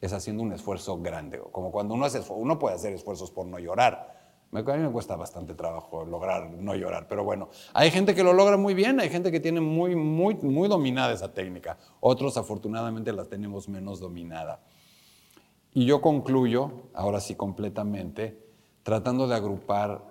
Es 0.00 0.12
haciendo 0.12 0.42
un 0.42 0.52
esfuerzo 0.52 1.00
grande, 1.00 1.40
como 1.52 1.70
cuando 1.70 1.94
uno 1.94 2.04
hace, 2.04 2.22
uno 2.32 2.58
puede 2.58 2.76
hacer 2.76 2.92
esfuerzos 2.92 3.30
por 3.30 3.46
no 3.46 3.58
llorar, 3.58 4.21
a 4.54 4.76
mí 4.76 4.82
me 4.82 4.90
cuesta 4.90 5.16
bastante 5.16 5.54
trabajo 5.54 6.04
lograr 6.04 6.50
no 6.50 6.74
llorar, 6.74 7.06
pero 7.08 7.24
bueno, 7.24 7.48
hay 7.72 7.90
gente 7.90 8.14
que 8.14 8.22
lo 8.22 8.34
logra 8.34 8.58
muy 8.58 8.74
bien, 8.74 9.00
hay 9.00 9.08
gente 9.08 9.32
que 9.32 9.40
tiene 9.40 9.60
muy, 9.60 9.96
muy, 9.96 10.34
muy 10.34 10.68
dominada 10.68 11.12
esa 11.12 11.32
técnica. 11.32 11.78
Otros 12.00 12.36
afortunadamente 12.36 13.12
la 13.12 13.24
tenemos 13.24 13.68
menos 13.68 13.98
dominada. 13.98 14.60
Y 15.72 15.86
yo 15.86 16.02
concluyo, 16.02 16.70
ahora 16.92 17.20
sí 17.20 17.34
completamente, 17.34 18.38
tratando 18.82 19.26
de 19.26 19.36
agrupar 19.36 20.02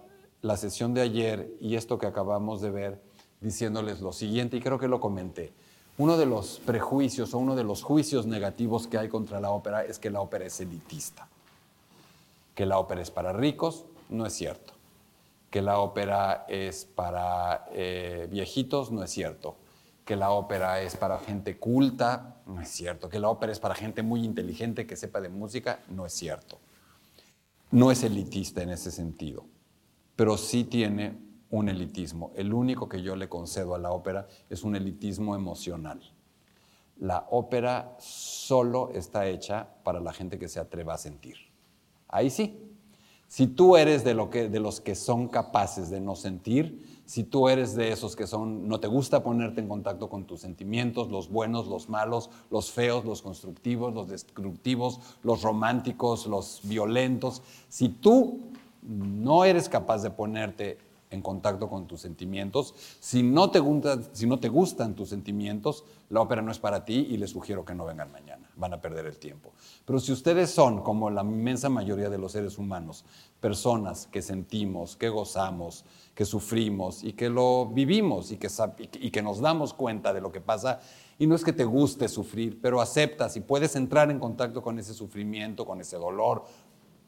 la 0.42 0.58
sesión 0.58 0.96
de 0.96 1.02
ayer 1.02 1.54
y 1.62 1.76
esto 1.76 2.00
que 2.00 2.08
acabamos 2.08 2.62
de 2.62 2.72
ver, 2.72 3.02
diciéndoles 3.42 4.02
lo 4.02 4.12
siguiente, 4.12 4.58
y 4.58 4.62
creo 4.62 4.80
que 4.80 4.88
lo 4.88 5.00
comenté. 5.00 5.54
Uno 6.00 6.18
de 6.18 6.26
los 6.26 6.60
prejuicios 6.66 7.36
o 7.36 7.38
uno 7.38 7.56
de 7.56 7.64
los 7.64 7.84
juicios 7.84 8.26
negativos 8.26 8.88
que 8.88 8.98
hay 8.98 9.08
contra 9.08 9.40
la 9.40 9.52
ópera 9.52 9.84
es 9.84 10.00
que 10.00 10.10
la 10.10 10.22
ópera 10.22 10.46
es 10.46 10.60
elitista, 10.60 11.28
que 12.56 12.66
la 12.66 12.80
ópera 12.80 13.02
es 13.02 13.12
para 13.12 13.34
ricos, 13.34 13.86
no 14.12 14.26
es 14.26 14.34
cierto. 14.34 14.74
Que 15.50 15.62
la 15.62 15.80
ópera 15.80 16.46
es 16.48 16.86
para 16.86 17.66
eh, 17.72 18.28
viejitos, 18.30 18.92
no 18.92 19.04
es 19.04 19.10
cierto. 19.10 19.58
Que 20.06 20.16
la 20.16 20.32
ópera 20.32 20.82
es 20.82 20.96
para 20.96 21.20
gente 21.20 21.58
culta, 21.58 22.42
no 22.46 22.62
es 22.62 22.70
cierto. 22.70 23.10
Que 23.10 23.20
la 23.20 23.30
ópera 23.30 23.52
es 23.52 23.60
para 23.60 23.76
gente 23.76 24.04
muy 24.04 24.24
inteligente 24.24 24.86
que 24.86 24.96
sepa 24.96 25.20
de 25.20 25.30
música, 25.30 25.80
no 25.90 26.06
es 26.06 26.14
cierto. 26.14 26.60
No 27.72 27.92
es 27.92 28.04
elitista 28.04 28.62
en 28.62 28.70
ese 28.70 28.92
sentido, 28.92 29.46
pero 30.16 30.38
sí 30.38 30.66
tiene 30.66 31.18
un 31.50 31.70
elitismo. 31.70 32.32
El 32.36 32.54
único 32.54 32.90
que 32.90 33.02
yo 33.02 33.16
le 33.16 33.30
concedo 33.30 33.76
a 33.76 33.80
la 33.80 33.92
ópera 33.92 34.28
es 34.50 34.64
un 34.64 34.76
elitismo 34.76 35.36
emocional. 35.36 36.02
La 36.98 37.28
ópera 37.30 37.96
solo 38.00 38.92
está 38.94 39.28
hecha 39.28 39.68
para 39.84 40.00
la 40.00 40.14
gente 40.14 40.38
que 40.38 40.48
se 40.48 40.60
atreva 40.60 40.94
a 40.94 40.98
sentir. 40.98 41.38
Ahí 42.08 42.30
sí, 42.30 42.71
si 43.32 43.48
tú 43.48 43.78
eres 43.78 44.04
de, 44.04 44.14
los 44.14 44.82
que 44.82 44.94
son 44.94 45.30
capaces 45.30 45.90
de 45.90 46.02
no 46.02 46.18
sentir, 46.18 47.02
si 47.06 47.24
tú 47.24 47.48
eres 47.48 47.76
de 47.76 47.94
esos 47.94 48.18
que 48.18 48.28
son, 48.28 48.68
no 48.68 48.82
te 48.82 48.90
gusta 48.90 49.24
ponerte 49.24 49.62
en 49.62 49.70
contacto 49.70 50.10
con 50.10 50.26
tus 50.26 50.42
sentimientos, 50.42 51.10
los 51.10 51.30
buenos, 51.30 51.68
los 51.68 51.88
malos, 51.88 52.30
los 52.50 52.74
feos, 52.74 53.06
los 53.06 53.22
constructivos, 53.22 53.94
los 53.94 54.10
destructivos, 54.10 55.00
los 55.24 55.44
románticos, 55.44 56.28
los 56.28 56.60
violentos, 56.64 57.42
si 57.70 57.88
tú 57.88 58.42
no 58.82 59.46
eres 59.46 59.70
capaz 59.70 60.04
de 60.04 60.10
ponerte 60.10 60.78
en 61.10 61.22
contacto 61.22 61.70
con 61.70 61.88
tus 61.88 62.02
sentimientos. 62.02 62.74
Si 63.00 63.24
no, 63.24 63.50
te 63.50 63.62
si 64.12 64.28
no 64.28 64.40
te 64.40 64.50
gustan 64.50 64.96
tus 64.96 65.08
sentimientos, 65.08 65.86
la 66.10 66.20
ópera 66.20 66.42
no 66.42 66.52
es 66.52 66.60
para 66.60 66.84
ti 66.84 67.08
y 67.10 67.16
les 67.16 67.30
sugiero 67.30 67.64
que 67.64 67.76
no 67.76 67.86
vengan 67.86 68.12
mañana, 68.12 68.41
van 68.56 68.74
a 68.74 68.82
perder 68.82 69.06
el 69.06 69.18
tiempo. 69.18 69.54
Pero 69.86 70.00
si 70.00 70.12
ustedes 70.12 70.52
son, 70.52 70.82
como 70.82 71.10
la 71.10 71.22
inmensa 71.22 71.70
mayoría 71.70 72.10
de 72.10 72.18
los 72.18 72.32
seres 72.34 72.58
humanos, 72.58 73.06
personas 73.40 74.08
que 74.08 74.22
sentimos, 74.22 74.96
que 74.96 75.10
gozamos, 75.10 75.86
que 76.14 76.26
sufrimos 76.26 77.04
y 77.04 77.14
que 77.14 77.30
lo 77.30 77.68
vivimos 77.68 78.32
y 78.32 78.38
que, 78.38 78.50
y 79.00 79.12
que 79.12 79.22
nos 79.22 79.40
damos 79.40 79.74
cuenta 79.74 80.14
de 80.14 80.22
lo 80.22 80.32
que 80.32 80.42
pasa, 80.42 80.80
y 81.18 81.28
no 81.28 81.36
es 81.36 81.44
que 81.44 81.54
te 81.54 81.66
guste 81.66 82.08
sufrir, 82.08 82.60
pero 82.62 82.82
aceptas 82.82 83.36
y 83.38 83.42
puedes 83.42 83.76
entrar 83.76 84.10
en 84.12 84.20
contacto 84.20 84.62
con 84.62 84.80
ese 84.80 84.94
sufrimiento, 84.94 85.66
con 85.66 85.80
ese 85.82 85.98
dolor, 85.98 86.44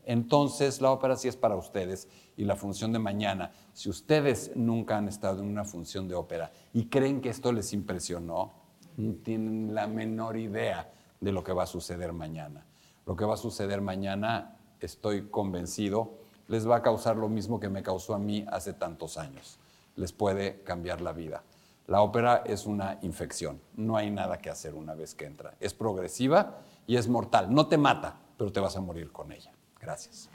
entonces 0.06 0.82
la 0.82 0.92
ópera 0.92 1.16
sí 1.16 1.28
es 1.28 1.38
para 1.38 1.56
ustedes 1.56 2.08
y 2.36 2.44
la 2.44 2.56
función 2.56 2.92
de 2.92 3.00
mañana. 3.00 3.52
Si 3.74 3.90
ustedes 3.90 4.52
nunca 4.56 4.98
han 4.98 5.08
estado 5.08 5.42
en 5.42 5.48
una 5.48 5.64
función 5.64 6.08
de 6.08 6.16
ópera 6.16 6.52
y 6.74 6.86
creen 6.86 7.22
que 7.22 7.30
esto 7.30 7.52
les 7.52 7.74
impresionó, 7.74 8.52
no 8.98 9.14
tienen 9.16 9.74
la 9.74 9.88
menor 9.88 10.38
idea 10.38 10.92
de 11.24 11.32
lo 11.32 11.44
que 11.44 11.54
va 11.54 11.64
a 11.64 11.68
suceder 11.68 12.12
mañana. 12.12 12.66
Lo 13.06 13.16
que 13.16 13.26
va 13.26 13.36
a 13.36 13.38
suceder 13.38 13.82
mañana, 13.82 14.58
estoy 14.80 15.30
convencido, 15.30 16.18
les 16.48 16.68
va 16.68 16.78
a 16.78 16.82
causar 16.82 17.16
lo 17.16 17.30
mismo 17.30 17.60
que 17.60 17.70
me 17.70 17.82
causó 17.82 18.14
a 18.14 18.20
mí 18.20 18.46
hace 18.52 18.74
tantos 18.74 19.18
años. 19.18 19.58
Les 19.96 20.12
puede 20.12 20.62
cambiar 20.64 21.02
la 21.02 21.14
vida. 21.14 21.44
La 21.88 22.02
ópera 22.02 22.44
es 22.46 22.66
una 22.66 23.00
infección, 23.02 23.62
no 23.76 23.98
hay 23.98 24.10
nada 24.10 24.38
que 24.38 24.50
hacer 24.50 24.74
una 24.74 24.96
vez 24.96 25.16
que 25.16 25.26
entra. 25.26 25.54
Es 25.60 25.74
progresiva 25.74 26.60
y 26.88 26.96
es 26.96 27.08
mortal. 27.08 27.54
No 27.54 27.68
te 27.68 27.78
mata, 27.78 28.18
pero 28.38 28.52
te 28.52 28.60
vas 28.60 28.76
a 28.78 28.82
morir 28.82 29.12
con 29.12 29.32
ella. 29.32 29.52
Gracias. 29.80 30.30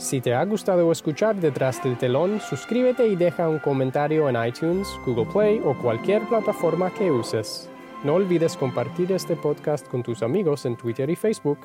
Si 0.00 0.22
te 0.22 0.32
ha 0.32 0.42
gustado 0.46 0.90
escuchar 0.92 1.36
Detrás 1.36 1.84
del 1.84 1.98
Telón, 1.98 2.40
suscríbete 2.40 3.06
y 3.06 3.16
deja 3.16 3.50
un 3.50 3.58
comentario 3.58 4.30
en 4.30 4.48
iTunes, 4.48 4.88
Google 5.04 5.26
Play 5.30 5.60
o 5.62 5.76
cualquier 5.76 6.22
plataforma 6.22 6.90
que 6.94 7.10
uses. 7.10 7.68
No 8.02 8.14
olvides 8.14 8.56
compartir 8.56 9.12
este 9.12 9.36
podcast 9.36 9.86
con 9.86 10.02
tus 10.02 10.22
amigos 10.22 10.64
en 10.64 10.76
Twitter 10.78 11.10
y 11.10 11.16
Facebook. 11.16 11.58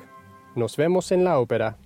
Nos 0.54 0.76
vemos 0.76 1.12
en 1.12 1.24
la 1.24 1.38
ópera. 1.38 1.78